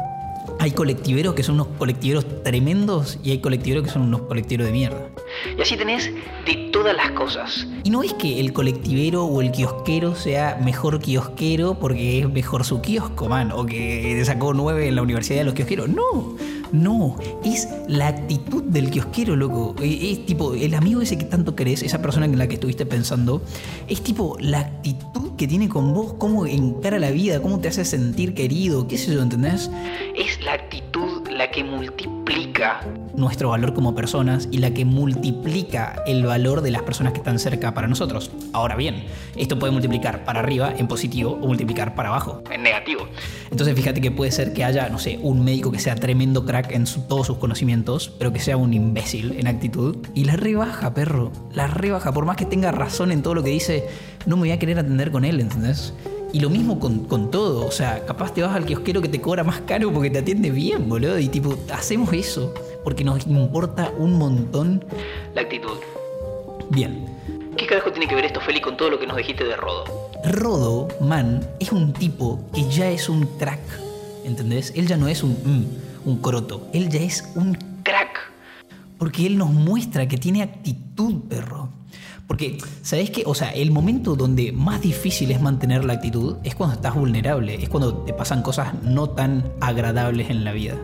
Hay 0.59 0.71
colectiveros 0.71 1.35
que 1.35 1.43
son 1.43 1.55
unos 1.55 1.67
colectiveros 1.77 2.25
tremendos 2.43 3.19
y 3.23 3.31
hay 3.31 3.39
colectiveros 3.39 3.83
que 3.83 3.89
son 3.89 4.03
unos 4.03 4.21
colectiveros 4.23 4.67
de 4.67 4.73
mierda. 4.73 5.09
Y 5.57 5.61
así 5.61 5.77
tenés 5.77 6.09
de 6.45 6.69
todas 6.71 6.95
las 6.95 7.11
cosas. 7.11 7.67
Y 7.83 7.89
no 7.89 8.01
es 8.01 8.13
que 8.13 8.39
el 8.39 8.53
colectivero 8.53 9.25
o 9.25 9.41
el 9.41 9.51
kiosquero 9.51 10.15
sea 10.15 10.59
mejor 10.63 10.99
kiosquero 10.99 11.75
porque 11.79 12.19
es 12.19 12.29
mejor 12.29 12.65
su 12.65 12.81
kiosco, 12.81 13.29
man, 13.29 13.51
o 13.51 13.65
que 13.65 14.21
sacó 14.25 14.53
nueve 14.53 14.87
en 14.87 14.95
la 14.95 15.01
Universidad 15.01 15.39
de 15.39 15.45
los 15.45 15.53
Kiosqueros. 15.53 15.89
No, 15.89 16.35
no, 16.71 17.15
es 17.43 17.67
la 17.87 18.07
actitud 18.07 18.63
del 18.63 18.89
kiosquero, 18.89 19.35
loco. 19.35 19.75
Eh, 19.81 20.11
Es 20.11 20.25
tipo, 20.25 20.53
el 20.53 20.73
amigo 20.73 21.01
ese 21.01 21.17
que 21.17 21.25
tanto 21.25 21.55
querés, 21.55 21.83
esa 21.83 22.01
persona 22.01 22.25
en 22.25 22.37
la 22.37 22.47
que 22.47 22.55
estuviste 22.55 22.85
pensando, 22.85 23.41
es 23.87 24.01
tipo 24.01 24.37
la 24.39 24.59
actitud 24.59 25.35
que 25.37 25.47
tiene 25.47 25.69
con 25.69 25.93
vos, 25.93 26.13
cómo 26.17 26.45
encara 26.45 26.99
la 26.99 27.11
vida, 27.11 27.41
cómo 27.41 27.59
te 27.59 27.67
hace 27.67 27.85
sentir 27.85 28.33
querido, 28.33 28.87
qué 28.87 28.97
sé 28.97 29.13
yo, 29.13 29.21
¿entendés? 29.21 29.69
Es 30.15 30.43
la 30.43 30.53
actitud 30.53 30.86
la 31.37 31.51
que 31.51 31.63
multiplica. 31.63 32.81
nuestro 33.15 33.49
valor 33.49 33.73
como 33.73 33.95
personas 33.95 34.47
y 34.51 34.59
la 34.59 34.71
que 34.71 34.85
multiplica 34.85 36.03
el 36.05 36.23
valor 36.23 36.61
de 36.61 36.69
las 36.69 36.83
personas 36.83 37.13
que 37.13 37.19
están 37.19 37.39
cerca 37.39 37.73
para 37.73 37.87
nosotros. 37.87 38.31
Ahora 38.53 38.75
bien, 38.75 39.05
esto 39.35 39.57
puede 39.57 39.71
multiplicar 39.71 40.23
para 40.23 40.39
arriba 40.39 40.73
en 40.77 40.87
positivo 40.87 41.31
o 41.41 41.47
multiplicar 41.47 41.95
para 41.95 42.09
abajo. 42.09 42.43
En 42.51 42.61
negativo. 42.63 43.07
Entonces 43.49 43.75
fíjate 43.75 44.01
que 44.01 44.11
puede 44.11 44.31
ser 44.31 44.53
que 44.53 44.63
haya, 44.63 44.89
no 44.89 44.99
sé, 44.99 45.19
un 45.21 45.43
médico 45.43 45.71
que 45.71 45.79
sea 45.79 45.95
tremendo 45.95 46.45
crack 46.45 46.71
en 46.71 46.85
todos 47.07 47.27
sus 47.27 47.37
conocimientos, 47.37 48.09
pero 48.19 48.31
que 48.33 48.39
sea 48.39 48.57
un 48.57 48.73
imbécil 48.73 49.35
en 49.39 49.47
actitud. 49.47 49.97
Y 50.13 50.25
la 50.25 50.35
rebaja, 50.35 50.93
perro. 50.93 51.31
La 51.53 51.67
rebaja. 51.67 52.11
Por 52.11 52.25
más 52.25 52.37
que 52.37 52.45
tenga 52.45 52.71
razón 52.71 53.11
en 53.11 53.23
todo 53.23 53.33
lo 53.33 53.43
que 53.43 53.49
dice, 53.49 53.87
no 54.25 54.35
me 54.35 54.41
voy 54.41 54.51
a 54.51 54.59
querer 54.59 54.77
atender 54.77 55.11
con 55.11 55.25
él, 55.25 55.39
¿entendés? 55.39 55.93
Y 56.33 56.39
lo 56.39 56.49
mismo 56.49 56.79
con, 56.79 57.05
con 57.05 57.31
todo. 57.31 57.65
O 57.65 57.71
sea, 57.71 58.05
capaz 58.05 58.33
te 58.33 58.41
vas 58.41 58.55
al 58.55 58.65
kiosquero 58.65 59.01
que 59.01 59.07
te 59.07 59.21
cobra 59.21 59.43
más 59.43 59.61
caro 59.61 59.91
porque 59.91 60.09
te 60.09 60.19
atiende 60.19 60.51
bien, 60.51 60.87
boludo. 60.89 61.19
Y 61.19 61.27
tipo, 61.27 61.55
hacemos 61.73 62.11
eso 62.13 62.53
porque 62.83 63.03
nos 63.03 63.25
importa 63.27 63.91
un 63.97 64.17
montón. 64.17 64.83
La 65.33 65.41
actitud. 65.41 65.77
Bien. 66.69 67.05
¿Qué 67.57 67.65
carajo 67.65 67.91
tiene 67.91 68.07
que 68.07 68.15
ver 68.15 68.25
esto, 68.25 68.39
Feli, 68.41 68.61
con 68.61 68.77
todo 68.77 68.91
lo 68.91 68.99
que 68.99 69.07
nos 69.07 69.17
dijiste 69.17 69.43
de 69.43 69.55
Rodo? 69.55 69.85
Rodo, 70.25 70.87
man, 71.01 71.47
es 71.59 71.71
un 71.71 71.93
tipo 71.93 72.39
que 72.53 72.69
ya 72.69 72.89
es 72.89 73.09
un 73.09 73.25
crack. 73.37 73.61
¿Entendés? 74.25 74.73
Él 74.75 74.87
ya 74.87 74.97
no 74.97 75.07
es 75.07 75.23
un, 75.23 75.31
mm, 75.31 76.09
un 76.09 76.17
croto. 76.17 76.67
Él 76.73 76.89
ya 76.89 76.99
es 76.99 77.23
un 77.35 77.57
Crack. 77.83 78.31
Porque 78.97 79.25
él 79.25 79.37
nos 79.37 79.51
muestra 79.51 80.07
que 80.07 80.17
tiene 80.17 80.43
actitud, 80.43 81.21
perro. 81.29 81.69
Porque, 82.27 82.57
¿sabes 82.81 83.09
qué? 83.09 83.23
O 83.25 83.33
sea, 83.33 83.51
el 83.51 83.71
momento 83.71 84.15
donde 84.15 84.51
más 84.51 84.81
difícil 84.81 85.31
es 85.31 85.41
mantener 85.41 85.85
la 85.85 85.93
actitud 85.93 86.35
es 86.43 86.55
cuando 86.55 86.75
estás 86.75 86.93
vulnerable, 86.93 87.55
es 87.55 87.69
cuando 87.69 87.99
te 87.99 88.13
pasan 88.13 88.41
cosas 88.41 88.73
no 88.83 89.09
tan 89.09 89.49
agradables 89.61 90.29
en 90.29 90.43
la 90.43 90.51
vida. 90.51 90.75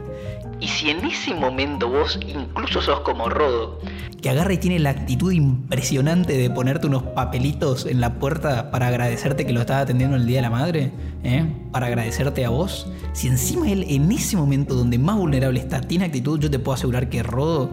Y 0.62 0.68
si 0.70 0.90
en 0.90 1.06
ese 1.06 1.36
momento 1.36 1.90
vos 1.90 2.18
incluso 2.26 2.82
sos 2.82 3.02
como 3.02 3.28
Rodo, 3.28 3.80
Que 4.22 4.30
agarra 4.30 4.54
y 4.54 4.58
tiene 4.58 4.80
la 4.80 4.92
actitud 4.92 5.34
impresionante 5.34 6.38
de 6.38 6.50
ponerte 6.50 6.88
unos 6.88 7.04
papelitos 7.04 7.86
en 7.86 8.00
la 8.00 8.14
puerta 8.14 8.72
para 8.72 8.88
agradecerte 8.88 9.46
que 9.46 9.52
lo 9.52 9.60
estaba 9.60 9.82
atendiendo 9.82 10.16
el 10.16 10.26
Día 10.26 10.38
de 10.38 10.44
la 10.44 10.50
Madre, 10.50 10.94
¿eh? 11.26 11.46
para 11.74 11.88
agradecerte 11.88 12.46
a 12.46 12.50
vos. 12.50 12.88
Si 13.12 13.28
encima 13.28 13.70
él 13.70 13.86
en 13.90 14.10
ese 14.14 14.38
momento 14.38 14.76
donde 14.76 14.98
más 14.98 15.18
vulnerable 15.18 15.60
está 15.60 15.82
tiene 15.82 16.06
actitud, 16.06 16.40
yo 16.40 16.50
te 16.50 16.60
puedo 16.60 16.76
asegurar 16.76 17.10
que 17.10 17.22
Rodo 17.24 17.72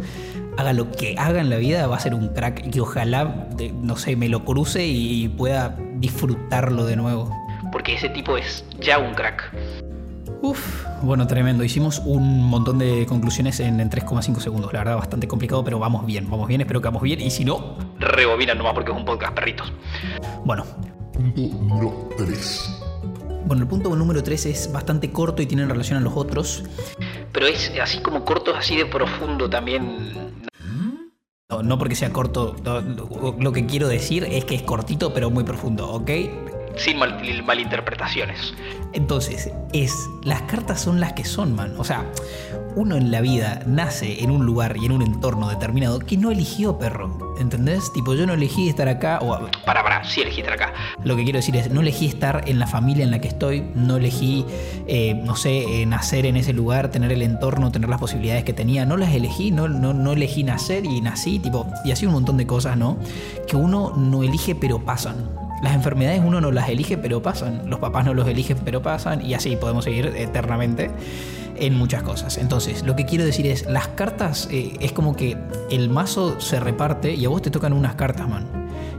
haga 0.57 0.73
lo 0.73 0.91
que 0.91 1.15
haga 1.19 1.41
en 1.41 1.51
la 1.51 1.57
vida, 1.57 1.87
va 1.87 1.97
a 1.97 2.01
ser 2.01 2.15
un 2.15 2.29
crack 2.29 2.75
y 2.75 2.81
ojalá, 2.81 3.49
no 3.83 3.97
sé, 3.97 4.17
me 4.17 4.29
lo 4.29 4.45
cruce 4.45 4.87
y 4.87 5.29
pueda 5.29 5.77
disfrutarlo 5.97 6.85
de 6.87 6.97
nuevo. 6.97 7.35
porque 7.73 7.95
ese 7.95 8.09
tipo 8.09 8.37
es 8.37 8.65
ya 8.81 8.99
un 8.99 9.15
crack. 9.15 9.53
Uf, 10.43 10.85
bueno, 11.03 11.27
tremendo. 11.27 11.63
Hicimos 11.65 11.99
un 12.05 12.45
montón 12.49 12.79
de 12.79 13.05
conclusiones 13.07 13.61
en, 13.61 13.79
en 13.79 13.91
3,5 13.91 14.41
segundos. 14.41 14.73
La 14.73 14.79
verdad, 14.81 14.97
bastante 14.97 15.29
complicado, 15.29 15.63
pero 15.63 15.79
vamos 15.79 16.07
bien, 16.07 16.29
vamos 16.31 16.49
bien. 16.49 16.63
Espero 16.63 16.81
que 16.81 16.89
vamos 16.89 17.03
bien. 17.03 17.21
Y 17.21 17.31
si 17.31 17.45
no, 17.45 17.77
Rebobina 17.99 18.55
nomás 18.55 18.73
porque 18.73 18.91
es 18.91 18.97
un 18.97 19.05
podcast, 19.05 19.35
perritos. 19.35 19.71
bueno, 20.45 20.65
Punto 21.13 21.43
número 21.43 22.09
3. 22.17 22.83
Bueno, 23.45 23.63
el 23.65 23.69
punto 23.69 23.95
número 23.95 24.23
3 24.23 24.47
es 24.47 24.73
bastante 24.73 25.11
corto 25.11 25.43
y 25.43 25.47
tiene 25.47 25.67
relación 25.67 25.99
a 25.99 26.01
los 26.01 26.17
otros. 26.17 26.65
Pero 27.33 27.47
es 27.47 27.73
así 27.81 28.01
como 28.01 28.25
corto, 28.25 28.55
así 28.55 28.77
de 28.77 28.87
profundo 28.87 29.49
también. 29.49 30.43
No, 31.49 31.63
no 31.63 31.79
porque 31.79 31.97
sea 31.97 32.13
corto, 32.13 32.55
lo, 32.65 33.37
lo 33.39 33.53
que 33.53 33.67
quiero 33.67 33.89
decir 33.89 34.25
es 34.25 34.45
que 34.45 34.55
es 34.55 34.63
cortito 34.63 35.13
pero 35.13 35.31
muy 35.31 35.43
profundo, 35.43 35.91
¿ok? 35.91 36.11
Sin 36.77 36.99
mal- 36.99 37.21
malinterpretaciones. 37.45 38.55
Entonces, 38.93 39.51
es, 39.73 39.95
las 40.25 40.43
cartas 40.43 40.81
son 40.81 40.99
las 41.01 41.13
que 41.13 41.25
son, 41.25 41.55
man. 41.55 41.75
O 41.79 41.85
sea, 41.85 42.05
uno 42.75 42.97
en 42.97 43.11
la 43.11 43.21
vida 43.21 43.63
nace 43.67 44.23
en 44.23 44.31
un 44.31 44.45
lugar 44.47 44.77
y 44.77 44.87
en 44.87 44.93
un 44.93 45.03
entorno 45.03 45.49
determinado 45.49 46.01
que 46.01 46.17
no 46.17 46.31
eligió, 46.31 46.79
perro. 46.79 47.37
¿Entendés? 47.39 47.93
Tipo, 47.93 48.15
yo 48.15 48.27
no 48.27 48.35
elegí 48.35 48.69
estar 48.69 48.89
acá, 48.89 49.19
o 49.23 49.49
Para, 49.65 49.83
para, 49.83 50.05
sí 50.05 50.21
elegiste 50.23 50.51
acá. 50.53 50.73
Lo 51.05 51.17
que 51.17 51.25
quiero 51.25 51.39
decir 51.39 51.57
es, 51.57 51.71
no 51.71 51.81
elegí 51.81 52.07
estar 52.07 52.43
en 52.47 52.59
la 52.59 52.67
familia 52.67 53.05
en 53.05 53.11
la 53.11 53.21
que 53.21 53.29
estoy, 53.29 53.63
no 53.75 53.97
elegí, 53.97 54.45
eh, 54.87 55.15
no 55.15 55.37
sé, 55.37 55.83
eh, 55.83 55.87
nacer 55.87 56.27
en 56.27 56.37
ese 56.37 56.53
lugar, 56.53 56.91
tener 56.91 57.13
el 57.13 57.23
entorno, 57.23 57.71
tener 57.73 57.89
las 57.89 58.01
posibilidades 58.01 58.45
que 58.45 58.53
tenía, 58.53 58.85
no 58.85 58.97
las 58.97 59.15
elegí, 59.15 59.51
no, 59.53 59.69
no, 59.69 59.95
no 59.95 60.13
elegí 60.13 60.43
nacer 60.45 60.85
y 60.85 61.01
nací, 61.01 61.39
tipo, 61.39 61.67
y 61.85 61.93
así 61.93 62.07
un 62.07 62.13
montón 62.13 62.37
de 62.37 62.47
cosas, 62.47 62.77
¿no? 62.77 62.99
Que 63.49 63.57
uno 63.57 63.95
no 63.97 64.23
elige 64.23 64.55
pero 64.55 64.85
pasan. 64.85 65.31
Las 65.63 65.75
enfermedades 65.75 66.23
uno 66.25 66.41
no 66.41 66.51
las 66.51 66.69
elige 66.69 66.97
pero 66.97 67.23
pasan, 67.23 67.69
los 67.69 67.81
papás 67.81 68.05
no 68.05 68.15
los 68.15 68.27
eligen 68.27 68.59
pero 68.65 68.83
pasan, 68.83 69.25
y 69.25 69.35
así 69.35 69.57
podemos 69.57 69.85
seguir 69.85 70.07
eternamente 70.17 70.91
en 71.57 71.75
muchas 71.75 72.03
cosas. 72.03 72.39
Entonces, 72.39 72.83
lo 72.83 72.97
que 72.97 73.05
quiero 73.05 73.25
decir 73.25 73.47
es, 73.47 73.67
las 73.67 73.89
cartas 73.89 74.49
eh, 74.51 74.77
es 74.81 74.93
como 74.93 75.15
que 75.15 75.37
el 75.71 75.91
mazo 75.91 76.41
se 76.41 76.59
reparte 76.59 77.13
y 77.15 77.25
a 77.27 77.29
vos 77.29 77.43
te 77.43 77.51
tocan 77.51 77.73
unas 77.73 77.95
cartas, 77.95 78.29
man. 78.29 78.47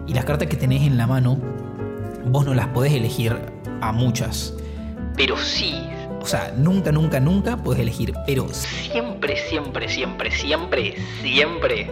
Y 0.07 0.13
las 0.13 0.25
cartas 0.25 0.47
que 0.47 0.57
tenés 0.57 0.83
en 0.83 0.97
la 0.97 1.07
mano, 1.07 1.37
vos 2.25 2.45
no 2.45 2.53
las 2.53 2.67
podés 2.67 2.93
elegir 2.93 3.35
a 3.81 3.91
muchas. 3.91 4.53
Pero 5.17 5.37
sí, 5.37 5.75
O 6.21 6.25
sea, 6.25 6.53
nunca, 6.55 6.91
nunca, 6.91 7.19
nunca 7.19 7.57
podés 7.57 7.81
elegir. 7.81 8.13
Pero 8.27 8.47
siempre, 8.53 9.35
siempre, 9.37 9.89
siempre, 9.89 10.29
siempre, 10.29 10.95
siempre, 11.23 11.89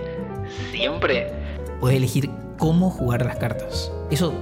siempre. 0.72 1.34
podés 1.80 1.98
elegir 1.98 2.30
cómo 2.60 2.92
jugar 2.92 3.26
las 3.26 3.38
cartas. 3.38 3.92
Eso 4.12 4.34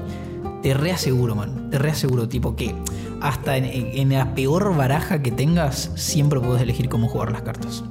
te 0.62 0.74
reaseguro, 0.74 1.36
man. 1.36 1.70
Te 1.70 1.78
reaseguro, 1.78 2.28
tipo 2.28 2.56
que 2.56 2.76
hasta 3.22 3.58
en, 3.58 4.10
la 4.10 4.36
peor 4.36 4.76
baraja 4.76 5.22
que 5.22 5.32
tengas, 5.32 5.92
siempre 5.96 6.40
podés 6.40 6.62
elegir 6.62 6.90
cómo 6.90 7.08
jugar 7.08 7.32
las 7.32 7.44
cartas. 7.44 7.84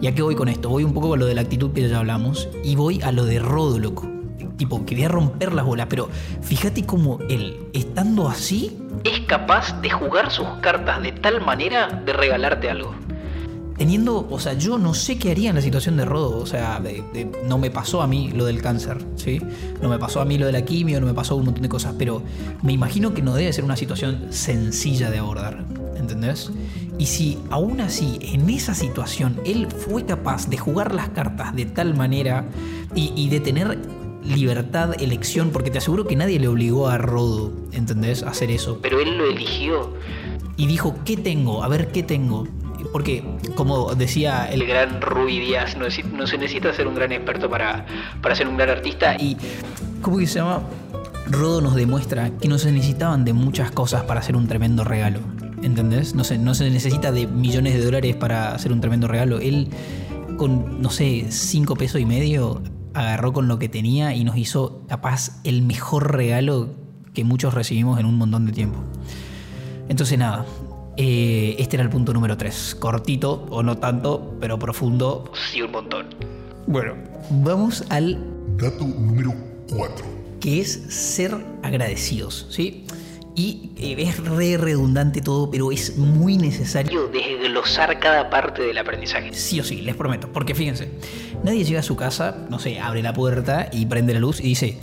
¿Y 0.00 0.08
a 0.08 0.14
qué 0.14 0.22
voy 0.22 0.34
con 0.34 0.48
esto? 0.48 0.68
Voy 0.68 0.84
un 0.84 0.92
poco 0.92 1.10
con 1.10 1.20
lo 1.20 1.26
de 1.26 1.34
la 1.34 1.42
actitud 1.42 1.72
que 1.72 1.88
ya 1.88 1.98
hablamos 1.98 2.48
y 2.64 2.76
voy 2.76 3.00
a 3.02 3.12
lo 3.12 3.24
de 3.24 3.38
Rodo, 3.38 3.78
loco. 3.78 4.08
Tipo, 4.56 4.84
que 4.86 4.94
voy 4.94 5.04
a 5.04 5.08
romper 5.08 5.52
las 5.52 5.66
bolas, 5.66 5.86
pero 5.88 6.08
fíjate 6.40 6.84
cómo 6.84 7.18
él, 7.28 7.58
estando 7.74 8.28
así, 8.28 8.78
Es 9.04 9.20
capaz 9.20 9.80
de 9.82 9.90
jugar 9.90 10.30
sus 10.30 10.48
cartas 10.62 11.02
de 11.02 11.12
tal 11.12 11.44
manera 11.44 12.02
de 12.04 12.12
regalarte 12.12 12.70
algo. 12.70 12.94
Teniendo, 13.76 14.26
o 14.30 14.38
sea, 14.38 14.54
yo 14.54 14.78
no 14.78 14.94
sé 14.94 15.18
qué 15.18 15.30
haría 15.30 15.50
en 15.50 15.56
la 15.56 15.62
situación 15.62 15.96
de 15.96 16.04
Rodo, 16.04 16.38
o 16.38 16.46
sea, 16.46 16.80
de- 16.80 17.02
de- 17.12 17.30
no 17.46 17.58
me 17.58 17.70
pasó 17.70 18.02
a 18.02 18.06
mí 18.06 18.30
lo 18.34 18.44
del 18.46 18.62
cáncer, 18.62 19.04
¿sí? 19.16 19.40
No 19.82 19.88
me 19.88 19.98
pasó 19.98 20.20
a 20.20 20.24
mí 20.24 20.38
lo 20.38 20.46
de 20.46 20.52
la 20.52 20.64
quimio, 20.64 21.00
no 21.00 21.06
me 21.06 21.14
pasó 21.14 21.36
un 21.36 21.44
montón 21.44 21.62
de 21.62 21.68
cosas, 21.68 21.94
pero 21.98 22.22
me 22.62 22.72
imagino 22.72 23.12
que 23.14 23.22
no 23.22 23.34
debe 23.34 23.52
ser 23.52 23.64
una 23.64 23.76
situación 23.76 24.26
sencilla 24.30 25.10
de 25.10 25.18
abordar, 25.18 25.64
¿entendés? 25.96 26.50
Y 26.98 27.06
si 27.06 27.38
aún 27.50 27.80
así, 27.82 28.18
en 28.22 28.48
esa 28.48 28.74
situación, 28.74 29.38
él 29.44 29.66
fue 29.70 30.04
capaz 30.06 30.48
de 30.48 30.56
jugar 30.56 30.94
las 30.94 31.10
cartas 31.10 31.54
de 31.54 31.66
tal 31.66 31.94
manera 31.94 32.46
y, 32.94 33.12
y 33.14 33.28
de 33.28 33.40
tener 33.40 33.78
libertad, 34.24 34.94
elección, 35.00 35.50
porque 35.50 35.70
te 35.70 35.78
aseguro 35.78 36.06
que 36.06 36.16
nadie 36.16 36.40
le 36.40 36.48
obligó 36.48 36.88
a 36.88 36.98
Rodo, 36.98 37.52
¿entendés? 37.72 38.22
A 38.22 38.30
hacer 38.30 38.50
eso 38.50 38.78
Pero 38.82 38.98
él 39.00 39.18
lo 39.18 39.26
eligió. 39.30 39.92
y 40.56 40.66
dijo, 40.66 40.96
¿qué 41.04 41.16
tengo? 41.16 41.62
A 41.62 41.68
ver, 41.68 41.92
¿qué 41.92 42.02
tengo? 42.02 42.48
Porque, 42.92 43.24
como 43.54 43.94
decía 43.94 44.48
El 44.50 44.66
gran 44.66 45.00
Rui 45.00 45.38
Díaz. 45.38 45.76
No, 45.76 45.90
se 46.26 46.38
necesita 46.38 46.72
ser 46.72 46.86
un 46.86 46.94
gran 46.94 47.12
experto 47.12 47.48
para, 47.48 47.86
para 48.22 48.34
ser 48.34 48.48
un 48.48 48.56
gran 48.56 48.70
artista. 48.70 49.16
Y, 49.18 49.36
¿Cómo 50.02 50.18
que 50.18 50.26
se 50.26 50.38
llama? 50.38 50.62
Rodo 51.28 51.60
nos 51.60 51.74
demuestra 51.74 52.30
que 52.38 52.48
no 52.48 52.58
se 52.58 52.70
necesitaban 52.70 53.24
de 53.24 53.32
muchas 53.32 53.70
cosas 53.70 54.04
para 54.04 54.20
hacer 54.20 54.36
un 54.36 54.46
tremendo 54.46 54.84
regalo. 54.84 55.20
¿Entendés? 55.62 56.14
No 56.14 56.22
se, 56.24 56.38
no 56.38 56.54
se 56.54 56.70
necesita 56.70 57.10
de 57.12 57.26
millones 57.26 57.74
de 57.74 57.84
dólares 57.84 58.14
para 58.14 58.54
hacer 58.54 58.72
un 58.72 58.80
tremendo 58.80 59.08
regalo. 59.08 59.38
Él, 59.38 59.68
con, 60.36 60.80
no 60.80 60.90
sé, 60.90 61.26
cinco 61.30 61.74
pesos 61.74 62.00
y 62.00 62.04
medio, 62.04 62.62
agarró 62.94 63.32
con 63.32 63.48
lo 63.48 63.58
que 63.58 63.68
tenía 63.68 64.14
y 64.14 64.24
nos 64.24 64.36
hizo 64.36 64.82
capaz 64.88 65.40
el 65.44 65.62
mejor 65.62 66.14
regalo 66.14 66.74
que 67.14 67.24
muchos 67.24 67.54
recibimos 67.54 67.98
en 67.98 68.06
un 68.06 68.16
montón 68.16 68.46
de 68.46 68.52
tiempo. 68.52 68.78
Entonces 69.88 70.18
nada, 70.18 70.44
eh, 70.96 71.56
este 71.58 71.76
era 71.76 71.82
el 71.84 71.90
punto 71.90 72.12
número 72.12 72.36
3. 72.36 72.76
Cortito 72.78 73.46
o 73.50 73.62
no 73.62 73.78
tanto, 73.78 74.36
pero 74.40 74.58
profundo. 74.58 75.30
Sí, 75.52 75.62
un 75.62 75.72
montón. 75.72 76.06
Bueno, 76.66 76.94
vamos 77.30 77.84
al 77.90 78.18
Dato 78.56 78.84
número 78.86 79.34
4. 79.70 80.06
que 80.40 80.60
es 80.60 80.72
ser 80.88 81.36
agradecidos, 81.62 82.46
¿sí? 82.50 82.86
Y 83.36 83.70
eh, 83.76 83.96
es 83.98 84.18
re 84.24 84.56
redundante 84.56 85.20
todo, 85.20 85.50
pero 85.50 85.70
es 85.70 85.98
muy 85.98 86.38
necesario 86.38 87.08
Desglosar 87.08 87.98
cada 88.00 88.30
parte 88.30 88.62
del 88.62 88.78
aprendizaje. 88.78 89.34
Sí 89.34 89.60
o 89.60 89.64
sí, 89.64 89.82
les 89.82 89.94
prometo. 89.94 90.32
Porque 90.32 90.54
fíjense, 90.54 90.90
nadie 91.42 91.62
llega 91.64 91.80
a 91.80 91.82
su 91.82 91.96
casa, 91.96 92.46
no 92.48 92.58
sé, 92.58 92.80
abre 92.80 93.02
la 93.02 93.12
puerta 93.12 93.68
y 93.70 93.84
prende 93.84 94.14
la 94.14 94.20
luz 94.20 94.40
y 94.40 94.44
dice, 94.44 94.78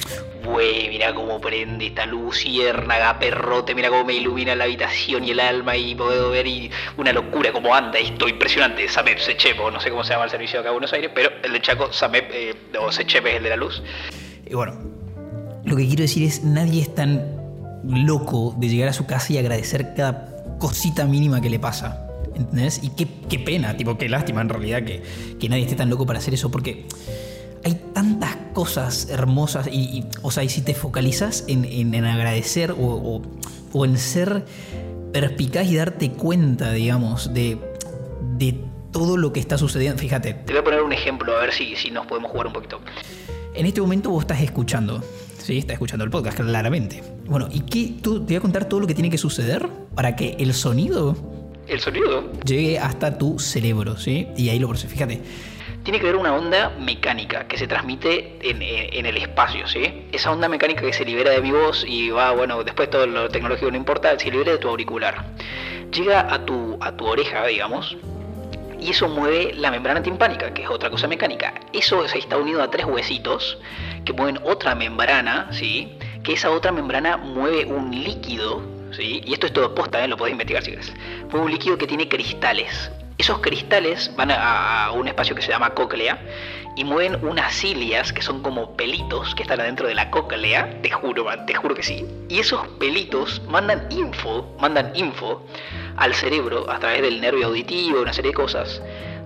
Güey, 0.46 0.90
mira 0.90 1.16
cómo 1.16 1.42
prende 1.42 1.88
esta 1.88 2.06
luciérnaga, 2.06 3.18
perrote, 3.18 3.74
mira 3.74 3.90
cómo 3.90 4.06
me 4.06 4.14
ilumina 4.14 4.56
la 4.56 4.66
habitación 4.66 5.24
y 5.24 5.32
el 5.32 5.40
alma 5.40 5.76
y 5.76 5.96
puedo 5.96 6.30
ver 6.30 6.46
y 6.46 6.70
una 6.98 7.12
locura 7.12 7.52
cómo 7.52 7.74
anda 7.74 7.98
esto, 7.98 8.28
impresionante, 8.28 8.88
Samep 8.88 9.18
Sechepo, 9.18 9.72
no 9.72 9.80
sé 9.80 9.90
cómo 9.90 10.04
se 10.04 10.14
llama 10.14 10.26
el 10.26 10.32
servicio 10.32 10.60
de 10.60 10.62
acá 10.62 10.70
en 10.70 10.76
Buenos 10.76 10.94
Aires, 10.94 11.10
pero 11.16 11.32
el 11.44 11.54
de 11.54 11.62
Chaco, 11.62 11.92
Samep 11.92 12.30
eh, 12.32 12.56
o 12.80 12.92
Sechepe 12.92 13.32
es 13.32 13.38
el 13.38 13.44
de 13.44 13.50
la 13.50 13.56
luz. 13.56 13.82
Y 14.46 14.54
bueno, 14.54 14.78
lo 15.64 15.76
que 15.76 15.88
quiero 15.88 16.02
decir 16.02 16.24
es, 16.28 16.44
nadie 16.44 16.82
es 16.82 16.94
tan 16.94 17.43
loco 17.88 18.56
de 18.58 18.70
llegar 18.70 18.90
a 18.90 18.94
su 18.94 19.06
casa 19.06 19.34
y 19.34 19.38
agradecer 19.38 19.94
cada 19.96 20.30
cosita 20.60 21.06
mínima 21.06 21.42
que 21.42 21.50
le 21.50 21.60
pasa. 21.60 22.08
¿Entendés? 22.36 22.80
Y 22.84 22.90
qué, 22.90 23.08
qué 23.30 23.38
pena, 23.40 23.78
tipo, 23.78 23.98
qué 23.98 24.10
lástima 24.10 24.42
en 24.42 24.50
realidad 24.50 24.84
que, 24.84 25.04
que 25.40 25.50
nadie 25.50 25.64
esté 25.64 25.76
tan 25.76 25.90
loco 25.90 26.06
para 26.06 26.18
hacer 26.20 26.34
eso, 26.34 26.50
porque 26.50 26.88
hay 27.64 27.80
tantas 27.94 28.36
cosas 28.54 29.08
hermosas 29.12 29.68
y, 29.72 29.80
y, 30.00 30.06
o 30.24 30.32
sea, 30.32 30.44
y 30.44 30.50
si 30.50 30.62
te 30.62 30.74
focalizas 30.74 31.44
en, 31.48 31.64
en- 31.66 31.94
en 31.94 32.06
agradecer 32.06 32.72
o, 32.72 32.76
o- 32.78 33.22
o 33.72 33.86
en 33.86 33.98
ser 34.00 34.46
perspicaz 35.12 35.68
y 35.68 35.76
darte 35.76 36.12
cuenta, 36.12 36.72
digamos, 36.72 37.34
de, 37.36 37.60
de 38.38 38.60
todo 38.92 39.16
lo 39.18 39.32
que 39.32 39.40
está 39.40 39.58
sucediendo, 39.60 40.00
fíjate, 40.00 40.34
Te 40.34 40.54
voy 40.54 40.62
a 40.62 40.64
poner 40.64 40.82
un 40.82 40.92
ejemplo, 40.94 41.36
a 41.38 41.42
ver 41.42 41.54
si, 41.54 41.76
si 41.76 41.92
nos 41.92 42.08
podemos 42.08 42.32
jugar 42.32 42.48
un 42.48 42.54
poquito. 42.54 42.80
en 43.54 43.66
este 43.68 43.80
momento 43.82 44.10
vos 44.10 44.24
estás 44.24 44.42
escuchando, 44.42 45.04
¿sí? 45.44 45.58
Estás 45.60 45.74
escuchando 45.74 46.04
el 46.06 46.10
podcast, 46.12 46.40
claramente. 46.40 47.04
Bueno, 47.26 47.48
¿y 47.52 47.62
qué? 47.62 47.94
Tú, 48.02 48.20
te 48.22 48.34
voy 48.34 48.36
a 48.38 48.42
contar 48.42 48.66
todo 48.66 48.80
lo 48.80 48.88
que 48.88 48.94
tiene 48.96 49.10
que 49.10 49.18
suceder 49.18 49.68
para 49.96 50.16
que 50.16 50.36
el 50.40 50.54
sonido 50.54 51.16
El 51.68 51.80
sonido 51.80 52.32
llegue 52.44 52.80
hasta 52.80 53.18
tu 53.18 53.40
cerebro, 53.40 53.98
¿sí? 53.98 54.28
Y 54.36 54.50
ahí 54.50 54.60
lo 54.60 54.68
proceso. 54.68 54.90
Fíjate, 54.90 55.22
tiene 55.84 56.00
que 56.00 56.06
ver 56.06 56.16
una 56.16 56.34
onda 56.34 56.70
mecánica 56.80 57.46
que 57.48 57.58
se 57.58 57.68
transmite 57.68 58.38
en, 58.42 58.62
en- 58.62 58.94
en 58.94 59.06
el 59.06 59.18
espacio, 59.18 59.68
¿sí? 59.68 60.04
Esa 60.12 60.32
onda 60.32 60.48
mecánica 60.50 60.82
que 60.82 60.94
se 60.94 61.04
libera 61.06 61.32
de 61.32 61.42
mi 61.42 61.52
voz 61.52 61.84
y 61.88 62.10
va, 62.10 62.32
bueno, 62.32 62.64
después 62.64 62.90
todo 62.90 63.06
lo 63.06 63.30
tecnológico 63.30 63.70
no 63.72 63.78
importa, 63.78 64.18
se 64.18 64.32
libera 64.32 64.54
de 64.54 64.58
tu 64.60 64.70
auricular. 64.70 65.26
Llega 65.94 66.34
a 66.34 66.46
tu, 66.46 66.78
a 66.82 66.96
tu 66.98 67.06
oreja, 67.06 67.46
digamos, 67.46 67.96
y 68.80 68.90
eso 68.90 69.08
mueve 69.08 69.54
la 69.56 69.72
membrana 69.72 70.02
timpánica, 70.04 70.54
que 70.54 70.64
es 70.64 70.70
otra 70.70 70.90
cosa 70.90 71.08
mecánica. 71.08 71.54
Eso 71.72 72.06
se 72.08 72.18
está 72.18 72.38
unido 72.38 72.62
a 72.64 72.70
tres 72.72 72.86
huesitos 72.86 73.58
que 74.06 74.14
mueven 74.14 74.40
otra 74.44 74.76
membrana, 74.76 75.48
¿sí? 75.52 75.98
Que 76.24 76.34
esa 76.34 76.52
otra 76.52 76.72
membrana 76.72 77.18
mueve 77.18 77.66
un 77.66 77.92
líquido, 77.92 78.62
¿sí? 78.92 79.22
Y 79.26 79.34
esto 79.34 79.48
es 79.48 79.54
todo 79.54 79.74
posta, 79.76 80.04
¿eh? 80.04 80.08
Lo 80.08 80.18
podés 80.18 80.32
investigar 80.32 80.64
si 80.64 80.72
querés. 80.72 80.94
Mueve 81.30 81.46
un 81.46 81.52
líquido 81.52 81.78
que 81.78 81.88
tiene 81.88 82.08
cristales. 82.08 82.92
Esos 83.18 83.40
cristales 83.40 84.12
van 84.16 84.32
a, 84.32 84.92
un 84.92 85.08
espacio 85.08 85.36
que 85.36 85.42
se 85.42 85.50
llama 85.50 85.70
cóclea 85.72 86.20
y 86.76 86.84
mueven 86.84 87.24
unas 87.24 87.54
cilias 87.54 88.12
que 88.12 88.24
son 88.24 88.42
como 88.42 88.76
pelitos 88.76 89.36
que 89.36 89.44
están 89.44 89.62
adentro 89.62 89.88
de 89.88 89.94
la 89.94 90.10
cóclea, 90.10 90.82
te 90.82 90.90
juro, 90.90 91.28
te 91.46 91.54
juro 91.54 91.76
que 91.76 91.84
sí. 91.84 92.06
Y 92.28 92.40
esos 92.40 92.68
pelitos 92.80 93.42
mandan 93.48 93.88
info, 93.92 94.56
mandan 94.60 94.92
info 94.96 95.46
al 95.98 96.16
cerebro 96.16 96.70
a 96.72 96.80
través 96.80 97.04
del 97.04 97.22
nervio 97.22 97.48
auditivo, 97.48 98.02
una 98.02 98.14
serie 98.14 98.32
de 98.32 98.36
cosas. 98.36 98.82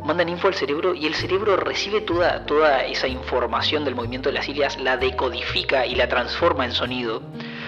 Mandan 0.07 0.29
info 0.29 0.47
al 0.47 0.53
cerebro 0.53 0.95
y 0.95 1.05
el 1.05 1.15
cerebro 1.15 1.57
recibe 1.57 1.99
toda, 1.99 2.45
toda 2.45 2.85
esa 2.85 3.09
información 3.09 3.83
del 3.83 3.93
movimiento 3.93 4.29
de 4.29 4.35
las 4.35 4.45
cilias, 4.45 4.79
la 4.79 4.95
decodifica 4.95 5.85
y 5.85 5.95
la 5.95 6.07
transforma 6.07 6.63
en 6.63 6.71
sonido. 6.71 7.21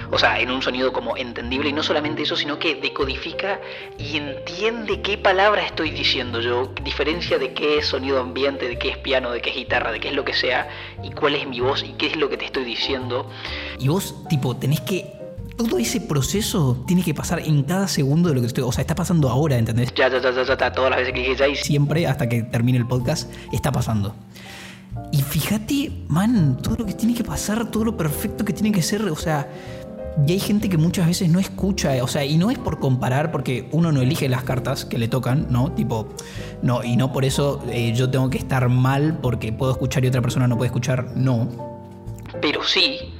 O 0.10 0.18
sea, 0.18 0.40
en 0.40 0.50
un 0.50 0.62
sonido 0.62 0.94
como 0.94 1.18
entendible 1.18 1.68
y 1.68 1.74
no 1.74 1.84
solamente 1.84 2.22
eso, 2.22 2.38
sino 2.38 2.58
que 2.58 2.76
decodifica 2.76 3.60
y 3.98 4.16
entiende 4.16 5.02
qué 5.02 5.18
palabra 5.18 5.66
estoy 5.66 5.92
diciendo 5.92 6.40
yo, 6.40 6.72
diferencia 6.82 7.38
de 7.38 7.52
qué 7.52 7.80
es 7.80 7.88
sonido 7.88 8.22
ambiente, 8.22 8.70
de 8.70 8.80
qué 8.80 8.88
es 8.92 8.98
piano, 8.98 9.32
de 9.32 9.42
qué 9.42 9.50
es 9.50 9.58
guitarra, 9.58 9.92
de 9.92 10.00
qué 10.00 10.08
es 10.08 10.16
lo 10.16 10.24
que 10.24 10.34
sea, 10.34 10.70
y 11.04 11.12
cuál 11.12 11.36
es 11.36 11.46
mi 11.46 11.60
voz 11.60 11.84
y 11.84 11.90
qué 11.90 12.08
es 12.08 12.16
lo 12.16 12.30
que 12.30 12.38
te 12.38 12.46
estoy 12.46 12.64
diciendo. 12.64 13.30
y 13.78 13.90
vos, 13.90 14.16
tipo, 14.30 14.56
tenés 14.56 14.80
que. 14.80 15.19
Todo 15.60 15.78
ese 15.78 16.00
proceso 16.00 16.82
tiene 16.88 17.04
que 17.04 17.14
pasar 17.14 17.42
en 17.42 17.64
cada 17.64 17.90
segundo 17.90 18.30
de 18.30 18.36
lo 18.36 18.40
que 18.40 18.48
estoy. 18.48 18.64
O 18.64 18.72
sea, 18.72 18.82
está 18.82 18.96
pasando 18.96 19.28
ahora, 19.28 19.58
¿entendés? 19.58 19.94
Ya, 19.94 20.08
ya, 20.08 20.22
ya, 20.22 20.32
ya, 20.32 20.56
ya, 20.58 20.72
todas 20.72 20.90
las 20.90 21.00
veces 21.00 21.14
que 21.14 21.20
dije 21.20 21.36
ya 21.36 21.50
y 21.50 21.56
sí. 21.58 21.66
Siempre 21.66 22.08
hasta 22.08 22.30
que 22.30 22.44
termine 22.44 22.78
el 22.78 22.88
podcast 22.88 23.30
está 23.52 23.70
pasando. 23.70 24.16
Y 25.12 25.22
fíjate, 25.22 25.92
man, 26.08 26.58
todo 26.62 26.78
lo 26.78 26.86
que 26.86 26.94
tiene 26.94 27.14
que 27.14 27.26
pasar, 27.26 27.70
todo 27.72 27.84
lo 27.84 27.98
perfecto 27.98 28.46
que 28.46 28.54
tiene 28.54 28.72
que 28.72 28.82
ser, 28.82 29.02
o 29.04 29.18
sea, 29.18 29.50
y 30.26 30.32
hay 30.32 30.40
gente 30.40 30.70
que 30.70 30.78
muchas 30.78 31.08
veces 31.08 31.28
no 31.30 31.40
escucha, 31.40 31.92
o 32.02 32.08
sea, 32.08 32.24
y 32.24 32.38
no 32.38 32.52
es 32.52 32.58
por 32.58 32.80
comparar, 32.80 33.30
porque 33.30 33.68
uno 33.74 33.92
no 33.92 34.02
elige 34.02 34.30
las 34.30 34.44
cartas 34.44 34.86
que 34.86 34.98
le 34.98 35.10
tocan, 35.10 35.48
¿no? 35.50 35.74
Tipo, 35.74 36.08
no, 36.62 36.86
y 36.86 36.96
no 36.96 37.12
por 37.12 37.26
eso 37.26 37.62
eh, 37.70 37.92
yo 37.94 38.10
tengo 38.10 38.30
que 38.30 38.38
estar 38.38 38.70
mal 38.70 39.20
porque 39.22 39.52
puedo 39.52 39.74
escuchar 39.74 40.06
y 40.06 40.08
otra 40.08 40.22
persona 40.22 40.48
no 40.48 40.56
puede 40.56 40.68
escuchar, 40.68 41.18
no. 41.18 41.50
Pero 42.42 42.64
sí, 42.64 43.12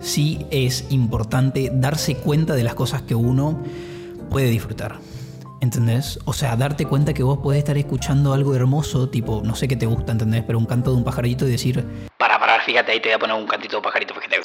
Sí 0.00 0.46
es 0.50 0.86
importante 0.90 1.70
darse 1.72 2.16
cuenta 2.16 2.54
de 2.54 2.62
las 2.62 2.74
cosas 2.74 3.02
que 3.02 3.14
uno 3.14 3.62
puede 4.30 4.50
disfrutar. 4.50 4.98
¿Entendés? 5.60 6.20
O 6.24 6.32
sea, 6.32 6.56
darte 6.56 6.86
cuenta 6.86 7.12
que 7.12 7.24
vos 7.24 7.38
podés 7.38 7.58
estar 7.58 7.76
escuchando 7.76 8.32
algo 8.32 8.54
hermoso, 8.54 9.08
tipo, 9.08 9.42
no 9.44 9.56
sé 9.56 9.66
qué 9.66 9.76
te 9.76 9.86
gusta, 9.86 10.12
¿entendés? 10.12 10.44
Pero 10.46 10.58
un 10.58 10.66
canto 10.66 10.92
de 10.92 10.98
un 10.98 11.04
pajarito 11.04 11.48
y 11.48 11.50
decir, 11.50 11.84
para 12.16 12.38
parar, 12.38 12.62
fíjate, 12.62 12.92
ahí 12.92 13.00
te 13.00 13.08
voy 13.08 13.14
a 13.14 13.18
poner 13.18 13.36
un 13.36 13.46
cantito 13.46 13.76
de 13.76 13.82
pajarito, 13.82 14.14
fíjate. 14.14 14.38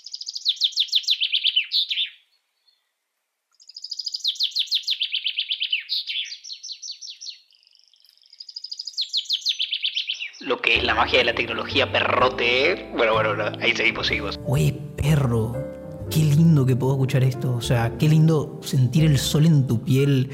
Lo 10.45 10.57
que 10.57 10.77
es 10.77 10.83
la 10.83 10.93
magia 10.93 11.19
de 11.19 11.25
la 11.25 11.33
tecnología 11.33 11.91
perrote. 11.91 12.89
Bueno, 12.95 13.13
bueno, 13.13 13.35
bueno, 13.35 13.51
ahí 13.61 13.73
seguimos, 13.75 14.07
seguimos. 14.07 14.39
oye, 14.45 14.73
perro, 14.97 15.55
qué 16.11 16.19
lindo 16.19 16.65
que 16.65 16.75
puedo 16.75 16.93
escuchar 16.93 17.23
esto. 17.23 17.55
O 17.55 17.61
sea, 17.61 17.97
qué 17.97 18.09
lindo 18.09 18.59
sentir 18.61 19.05
el 19.05 19.17
sol 19.17 19.45
en 19.45 19.67
tu 19.67 19.83
piel, 19.83 20.31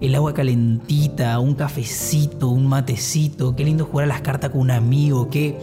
el 0.00 0.14
agua 0.14 0.34
calentita, 0.34 1.38
un 1.38 1.54
cafecito, 1.54 2.48
un 2.48 2.66
matecito. 2.66 3.56
Qué 3.56 3.64
lindo 3.64 3.86
jugar 3.86 4.04
a 4.04 4.08
las 4.08 4.20
cartas 4.20 4.50
con 4.50 4.60
un 4.60 4.70
amigo. 4.70 5.30
Qué, 5.30 5.58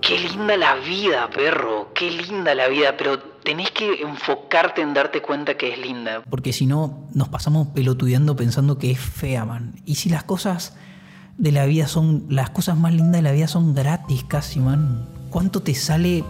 Qué 0.00 0.18
linda 0.18 0.56
la 0.56 0.74
vida, 0.76 1.28
perro. 1.28 1.92
Qué 1.94 2.10
linda 2.10 2.54
la 2.54 2.68
vida, 2.68 2.96
pero 2.96 3.18
tenés 3.18 3.70
que 3.70 4.02
enfocarte 4.02 4.80
en 4.82 4.94
darte 4.94 5.20
cuenta 5.22 5.56
que 5.56 5.72
es 5.72 5.78
linda. 5.78 6.22
Porque 6.28 6.52
si 6.52 6.66
no, 6.66 7.08
nos 7.14 7.28
pasamos 7.28 7.68
pelotudeando 7.68 8.36
pensando 8.36 8.78
que 8.78 8.90
es 8.90 9.00
fea, 9.00 9.44
man. 9.44 9.74
Y 9.84 9.96
si 9.96 10.08
las 10.08 10.24
cosas 10.24 10.76
de 11.38 11.52
la 11.52 11.64
vida 11.64 11.88
son. 11.88 12.24
Las 12.28 12.50
cosas 12.50 12.76
más 12.76 12.92
lindas 12.92 13.12
de 13.12 13.22
la 13.22 13.32
vida 13.32 13.48
son 13.48 13.74
gratis 13.74 14.24
casi, 14.24 14.60
man. 14.60 15.08
¿Cuánto 15.30 15.62
te 15.62 15.74
sale 15.74 16.24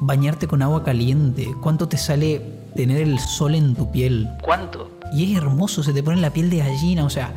bañarte 0.00 0.46
con 0.46 0.62
agua 0.62 0.84
caliente? 0.84 1.48
¿Cuánto 1.60 1.88
te 1.88 1.96
sale 1.96 2.40
tener 2.76 3.00
el 3.00 3.18
sol 3.18 3.54
en 3.54 3.74
tu 3.74 3.90
piel? 3.90 4.28
¿Cuánto? 4.42 4.90
Y 5.12 5.32
es 5.32 5.38
hermoso, 5.38 5.82
se 5.82 5.92
te 5.92 6.02
pone 6.02 6.20
la 6.20 6.30
piel 6.30 6.50
de 6.50 6.58
gallina, 6.58 7.04
o 7.04 7.10
sea. 7.10 7.34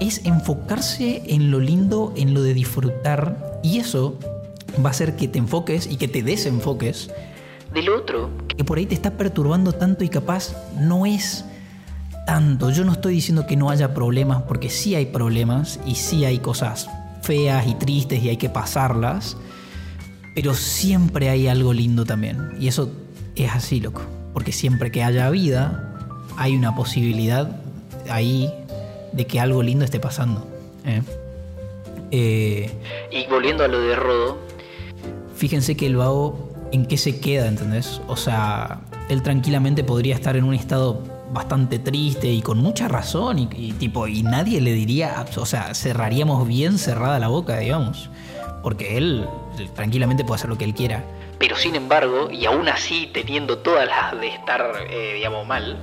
Es 0.00 0.24
enfocarse 0.24 1.22
en 1.26 1.52
lo 1.52 1.60
lindo, 1.60 2.12
en 2.16 2.34
lo 2.34 2.42
de 2.42 2.54
disfrutar. 2.54 3.60
Y 3.62 3.78
eso 3.78 4.18
va 4.84 4.88
a 4.88 4.90
hacer 4.90 5.14
que 5.14 5.28
te 5.28 5.38
enfoques 5.38 5.86
y 5.86 5.96
que 5.96 6.08
te 6.08 6.22
desenfoques 6.22 7.10
Del 7.72 7.90
otro, 7.90 8.30
que 8.56 8.64
por 8.64 8.78
ahí 8.78 8.86
te 8.86 8.94
está 8.94 9.12
perturbando 9.12 9.72
tanto 9.72 10.02
y 10.02 10.08
capaz 10.08 10.56
no 10.80 11.06
es 11.06 11.44
tanto. 12.26 12.70
Yo 12.70 12.84
no 12.84 12.92
estoy 12.92 13.14
diciendo 13.14 13.46
que 13.46 13.56
no 13.56 13.70
haya 13.70 13.94
problemas, 13.94 14.42
porque 14.42 14.70
sí 14.70 14.94
hay 14.94 15.06
problemas 15.06 15.80
y 15.86 15.94
sí 15.94 16.24
hay 16.24 16.38
cosas 16.38 16.88
feas 17.22 17.66
y 17.66 17.74
tristes 17.74 18.22
y 18.22 18.28
hay 18.28 18.36
que 18.36 18.48
pasarlas, 18.48 19.36
pero 20.34 20.54
siempre 20.54 21.28
hay 21.28 21.48
algo 21.48 21.72
lindo 21.72 22.04
también. 22.04 22.50
Y 22.58 22.68
eso 22.68 22.90
es 23.36 23.50
así, 23.52 23.80
loco. 23.80 24.02
Porque 24.32 24.52
siempre 24.52 24.90
que 24.90 25.02
haya 25.02 25.28
vida, 25.30 25.94
hay 26.36 26.56
una 26.56 26.74
posibilidad 26.74 27.60
ahí 28.10 28.50
de 29.12 29.26
que 29.26 29.40
algo 29.40 29.62
lindo 29.62 29.84
esté 29.84 30.00
pasando. 30.00 30.46
¿eh? 30.84 31.02
Eh, 32.10 32.70
y 33.10 33.26
volviendo 33.30 33.64
a 33.64 33.68
lo 33.68 33.80
de 33.80 33.96
Rodo, 33.96 34.52
Fíjense 35.42 35.76
que 35.76 35.86
el 35.86 35.96
vago 35.96 36.52
en 36.70 36.86
qué 36.86 36.96
se 36.96 37.18
queda, 37.18 37.48
¿entendés? 37.48 38.00
O 38.06 38.16
sea, 38.16 38.82
él 39.08 39.24
tranquilamente 39.24 39.82
podría 39.82 40.14
estar 40.14 40.36
en 40.36 40.44
un 40.44 40.54
estado 40.54 41.02
bastante 41.32 41.78
triste 41.78 42.28
y 42.28 42.42
con 42.42 42.58
mucha 42.58 42.88
razón 42.88 43.38
y, 43.38 43.48
y 43.56 43.72
tipo, 43.72 44.06
y 44.06 44.22
nadie 44.22 44.60
le 44.60 44.72
diría, 44.72 45.24
o 45.36 45.46
sea, 45.46 45.74
cerraríamos 45.74 46.46
bien 46.46 46.78
cerrada 46.78 47.18
la 47.18 47.28
boca, 47.28 47.58
digamos. 47.58 48.10
Porque 48.62 48.96
él 48.96 49.26
tranquilamente 49.74 50.24
puede 50.24 50.36
hacer 50.36 50.50
lo 50.50 50.58
que 50.58 50.64
él 50.64 50.74
quiera. 50.74 51.04
Pero 51.38 51.56
sin 51.56 51.74
embargo, 51.74 52.30
y 52.30 52.44
aún 52.44 52.68
así 52.68 53.10
teniendo 53.12 53.58
todas 53.58 53.88
las 53.88 54.20
de 54.20 54.28
estar, 54.28 54.74
eh, 54.88 55.14
digamos, 55.14 55.46
mal, 55.46 55.76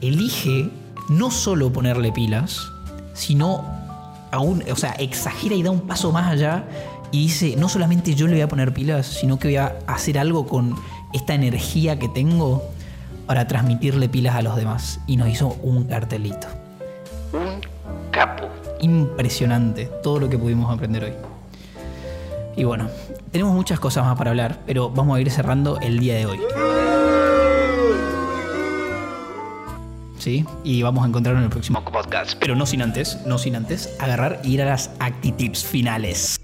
elige 0.00 0.70
no 1.08 1.30
solo 1.30 1.72
ponerle 1.72 2.12
pilas, 2.12 2.70
sino 3.14 3.64
aún, 4.30 4.62
o 4.70 4.76
sea, 4.76 4.92
exagera 4.92 5.54
y 5.54 5.62
da 5.62 5.70
un 5.70 5.80
paso 5.80 6.12
más 6.12 6.30
allá 6.30 6.64
y 7.10 7.22
dice, 7.24 7.56
no 7.56 7.68
solamente 7.68 8.14
yo 8.14 8.26
le 8.26 8.34
voy 8.34 8.42
a 8.42 8.48
poner 8.48 8.72
pilas, 8.72 9.06
sino 9.06 9.38
que 9.38 9.48
voy 9.48 9.56
a 9.56 9.78
hacer 9.86 10.18
algo 10.18 10.46
con 10.46 10.76
esta 11.12 11.34
energía 11.34 11.98
que 11.98 12.08
tengo 12.08 12.62
para 13.28 13.46
transmitirle 13.46 14.08
pilas 14.08 14.34
a 14.34 14.42
los 14.42 14.56
demás. 14.56 15.00
Y 15.06 15.18
nos 15.18 15.28
hizo 15.28 15.48
un 15.62 15.84
cartelito. 15.84 16.48
un 17.34 17.60
capo. 18.10 18.48
Impresionante 18.80 19.90
todo 20.02 20.18
lo 20.18 20.30
que 20.30 20.38
pudimos 20.38 20.74
aprender 20.74 21.04
hoy. 21.04 21.12
Y 22.56 22.64
bueno, 22.64 22.88
tenemos 23.30 23.54
muchas 23.54 23.78
cosas 23.78 24.06
más 24.06 24.16
para 24.16 24.30
hablar, 24.30 24.58
pero 24.66 24.90
vamos 24.90 25.16
a 25.16 25.20
ir 25.20 25.30
cerrando 25.30 25.78
el 25.80 26.00
día 26.00 26.14
de 26.14 26.26
hoy. 26.26 26.40
¿Sí? 30.18 30.44
Y 30.64 30.82
vamos 30.82 31.04
a 31.04 31.08
encontrarnos 31.08 31.42
en 31.42 31.44
el 31.44 31.50
próximo 31.50 31.84
podcast. 31.84 32.32
Pero 32.40 32.56
no 32.56 32.64
sin 32.64 32.80
antes, 32.80 33.18
no 33.26 33.36
sin 33.36 33.56
antes, 33.56 33.94
agarrar 34.00 34.40
e 34.42 34.48
ir 34.48 34.62
a 34.62 34.64
las 34.64 34.90
acti-tips 34.98 35.64
finales. 35.64 36.37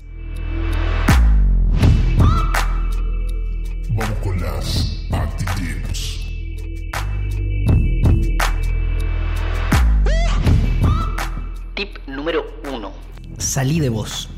Salí 13.64 13.80
de 13.80 13.88
vos. 13.88 14.28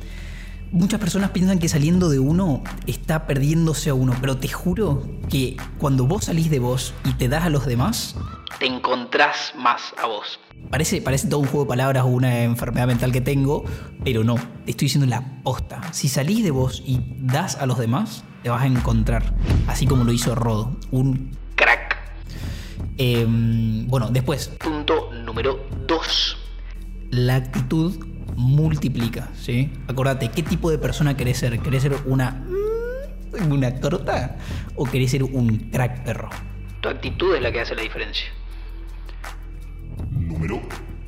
Muchas 0.71 1.01
personas 1.01 1.31
piensan 1.31 1.59
que 1.59 1.69
saliendo 1.69 2.09
de 2.09 2.21
uno 2.21 2.63
está 2.87 3.27
perdiéndose 3.27 3.91
a 3.91 3.95
uno, 3.95 4.15
pero 4.21 4.37
te 4.37 4.47
juro 4.47 5.03
que 5.29 5.57
cuando 5.79 6.07
vos 6.07 6.27
salís 6.27 6.49
de 6.49 6.61
vos 6.61 6.95
y 7.05 7.13
te 7.15 7.29
das 7.29 7.43
a 7.43 7.51
los 7.51 7.67
demás, 7.67 8.15
Te 8.61 8.67
encontrás 8.67 9.53
más 9.59 9.81
a 10.01 10.07
vos. 10.07 10.39
Parece, 10.71 11.03
parece 11.03 11.27
todo 11.27 11.41
un 11.41 11.47
juego 11.49 11.65
de 11.65 11.69
palabras 11.71 12.05
o 12.05 12.07
una 12.07 12.45
enfermedad 12.45 12.87
mental 12.87 13.11
que 13.11 13.21
tengo, 13.21 13.65
pero 14.05 14.23
no, 14.23 14.37
te 14.65 14.71
estoy 14.71 14.85
diciendo 14.87 15.09
la 15.09 15.43
posta. 15.43 15.81
Si 15.93 16.07
salís 16.09 16.45
de 16.45 16.53
vos 16.53 16.81
y 16.87 17.01
das 17.19 17.57
a 17.57 17.67
los 17.67 17.79
demás, 17.79 18.23
te 18.45 18.51
vas 18.51 18.63
a 18.63 18.67
encontrar, 18.67 19.35
así 19.67 19.89
como 19.89 20.05
lo 20.05 20.13
hizo 20.13 20.37
Rodo, 20.37 20.77
un... 20.93 21.33
Crack. 21.57 21.97
em, 22.97 23.89
bueno, 23.89 24.09
después, 24.09 24.53
Punto 24.61 25.11
número 25.25 25.67
dos. 25.89 26.37
la 27.11 27.35
actitud 27.35 27.97
multiplica, 28.37 29.31
¿sí? 29.35 29.73
Acordate, 29.89 30.31
¿qué 30.31 30.43
tipo 30.43 30.71
de 30.71 30.79
persona 30.79 31.17
querés 31.17 31.39
ser? 31.39 31.59
¿Querés 31.61 31.83
ser 31.83 31.97
una... 32.07 32.45
una 33.49 33.75
torta? 33.81 34.37
¿O 34.75 34.85
querés 34.85 35.11
ser 35.11 35.25
un 35.25 35.71
crack 35.71 36.05
perro? 36.05 36.31
Tu 36.81 36.89
actitud 36.89 37.35
es 37.35 37.43
la 37.43 37.51
que 37.51 37.61
hace 37.61 37.75
la 37.75 37.83
diferencia. 37.83 38.27
Número 40.11 40.61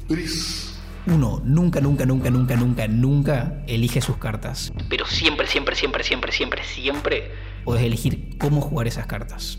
3. 0.08 0.80
Uno, 1.06 1.40
nunca, 1.44 1.80
nunca, 1.80 2.04
nunca, 2.04 2.30
nunca, 2.30 2.56
nunca, 2.56 2.88
nunca 2.88 3.62
elige 3.66 4.00
sus 4.00 4.16
cartas. 4.16 4.72
Pero 4.88 5.06
siempre, 5.06 5.46
siempre, 5.46 5.74
siempre, 5.74 6.04
siempre, 6.04 6.32
siempre, 6.32 6.64
siempre 6.64 7.32
Podés 7.64 7.84
elegir 7.84 8.38
cómo 8.38 8.62
jugar 8.62 8.86
esas 8.86 9.06
cartas. 9.06 9.58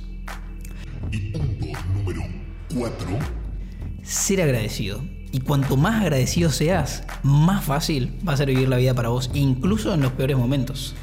Y 1.11 1.31
punto 1.31 1.67
número 1.93 2.23
4. 2.73 3.07
ser 4.01 4.41
agradecido. 4.41 5.03
Y 5.31 5.41
cuanto 5.41 5.77
más 5.77 6.01
agradecido 6.01 6.49
seas, 6.49 7.03
más 7.21 7.63
fácil 7.63 8.17
va 8.27 8.33
a 8.33 8.37
ser 8.37 8.47
vivir 8.47 8.67
la 8.67 8.77
vida 8.77 8.93
para 8.93 9.09
vos, 9.09 9.29
incluso 9.33 9.93
en 9.93 10.01
los 10.01 10.11
peores 10.13 10.37
momentos. 10.37 10.95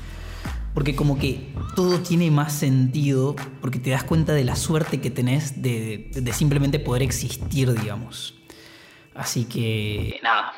Porque 0.75 0.97
como 0.97 1.19
que 1.19 1.53
todo 1.75 2.01
tiene 2.01 2.31
más 2.31 2.53
sentido, 2.53 3.37
porque 3.61 3.79
te 3.79 3.91
das 3.91 4.05
cuenta 4.05 4.35
de 4.35 4.45
la 4.45 4.57
suerte 4.57 5.01
que 5.01 5.11
tenés 5.11 5.63
de, 5.63 6.11
de 6.13 6.33
simplemente 6.33 6.79
poder 6.79 7.03
existir, 7.03 7.73
digamos. 7.73 8.35
Así 9.15 9.45
que 9.45 10.19
nada. 10.23 10.53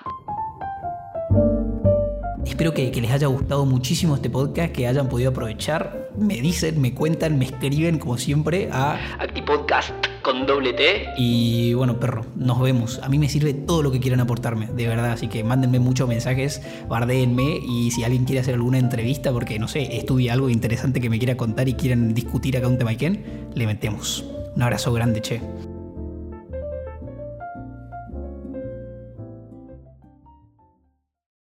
espero 2.45 2.75
que, 2.75 2.91
que 2.91 3.01
les 3.01 3.13
haya 3.13 3.29
gustado 3.29 3.65
muchísimo 3.67 4.17
este 4.17 4.31
podcast, 4.31 4.73
que 4.73 4.89
hayan 4.89 5.09
podido 5.09 5.31
aprovechar. 5.31 6.09
Me 6.17 6.41
dicen, 6.41 6.81
me 6.81 6.95
cuentan, 6.95 7.39
me 7.39 7.45
escriben 7.45 7.99
como 7.99 8.19
siempre 8.19 8.71
a 8.73 8.99
Actipodcast 9.21 10.08
con 10.23 10.47
doble 10.47 10.73
T. 10.73 11.09
Y 11.17 11.75
bueno, 11.75 11.99
perro, 12.01 12.27
nos 12.37 12.61
vemos. 12.61 13.01
A 13.03 13.09
mí 13.09 13.19
me 13.19 13.29
sirve 13.29 13.55
todo 13.55 13.83
lo 13.83 13.91
que 13.91 14.01
quieran 14.01 14.21
aportarme, 14.21 14.67
de 14.67 14.87
verdad. 14.87 15.13
Así 15.13 15.29
que 15.29 15.45
mándenme 15.45 15.79
muchos 15.79 16.09
mensajes, 16.09 16.63
bardéenme. 16.89 17.61
Y 17.67 17.91
si 17.91 18.05
alguien 18.05 18.25
quiere 18.25 18.41
hacer 18.41 18.55
alguna 18.55 18.79
entrevista, 18.79 19.33
porque 19.33 19.59
no 19.59 19.69
sé, 19.69 19.97
estudia 19.97 20.33
algo 20.33 20.49
interesante 20.49 21.01
que 21.01 21.11
me 21.11 21.19
quiera 21.19 21.37
contar 21.37 21.69
y 21.69 21.75
quieren 21.75 22.15
discutir 22.15 22.57
acá 22.57 22.69
un 22.69 22.79
tema 22.79 22.95
quién, 22.95 23.49
le 23.55 23.67
metemos. 23.67 24.25
Un 24.55 24.63
abrazo 24.63 24.93
grande, 24.93 25.21
che. 25.21 25.41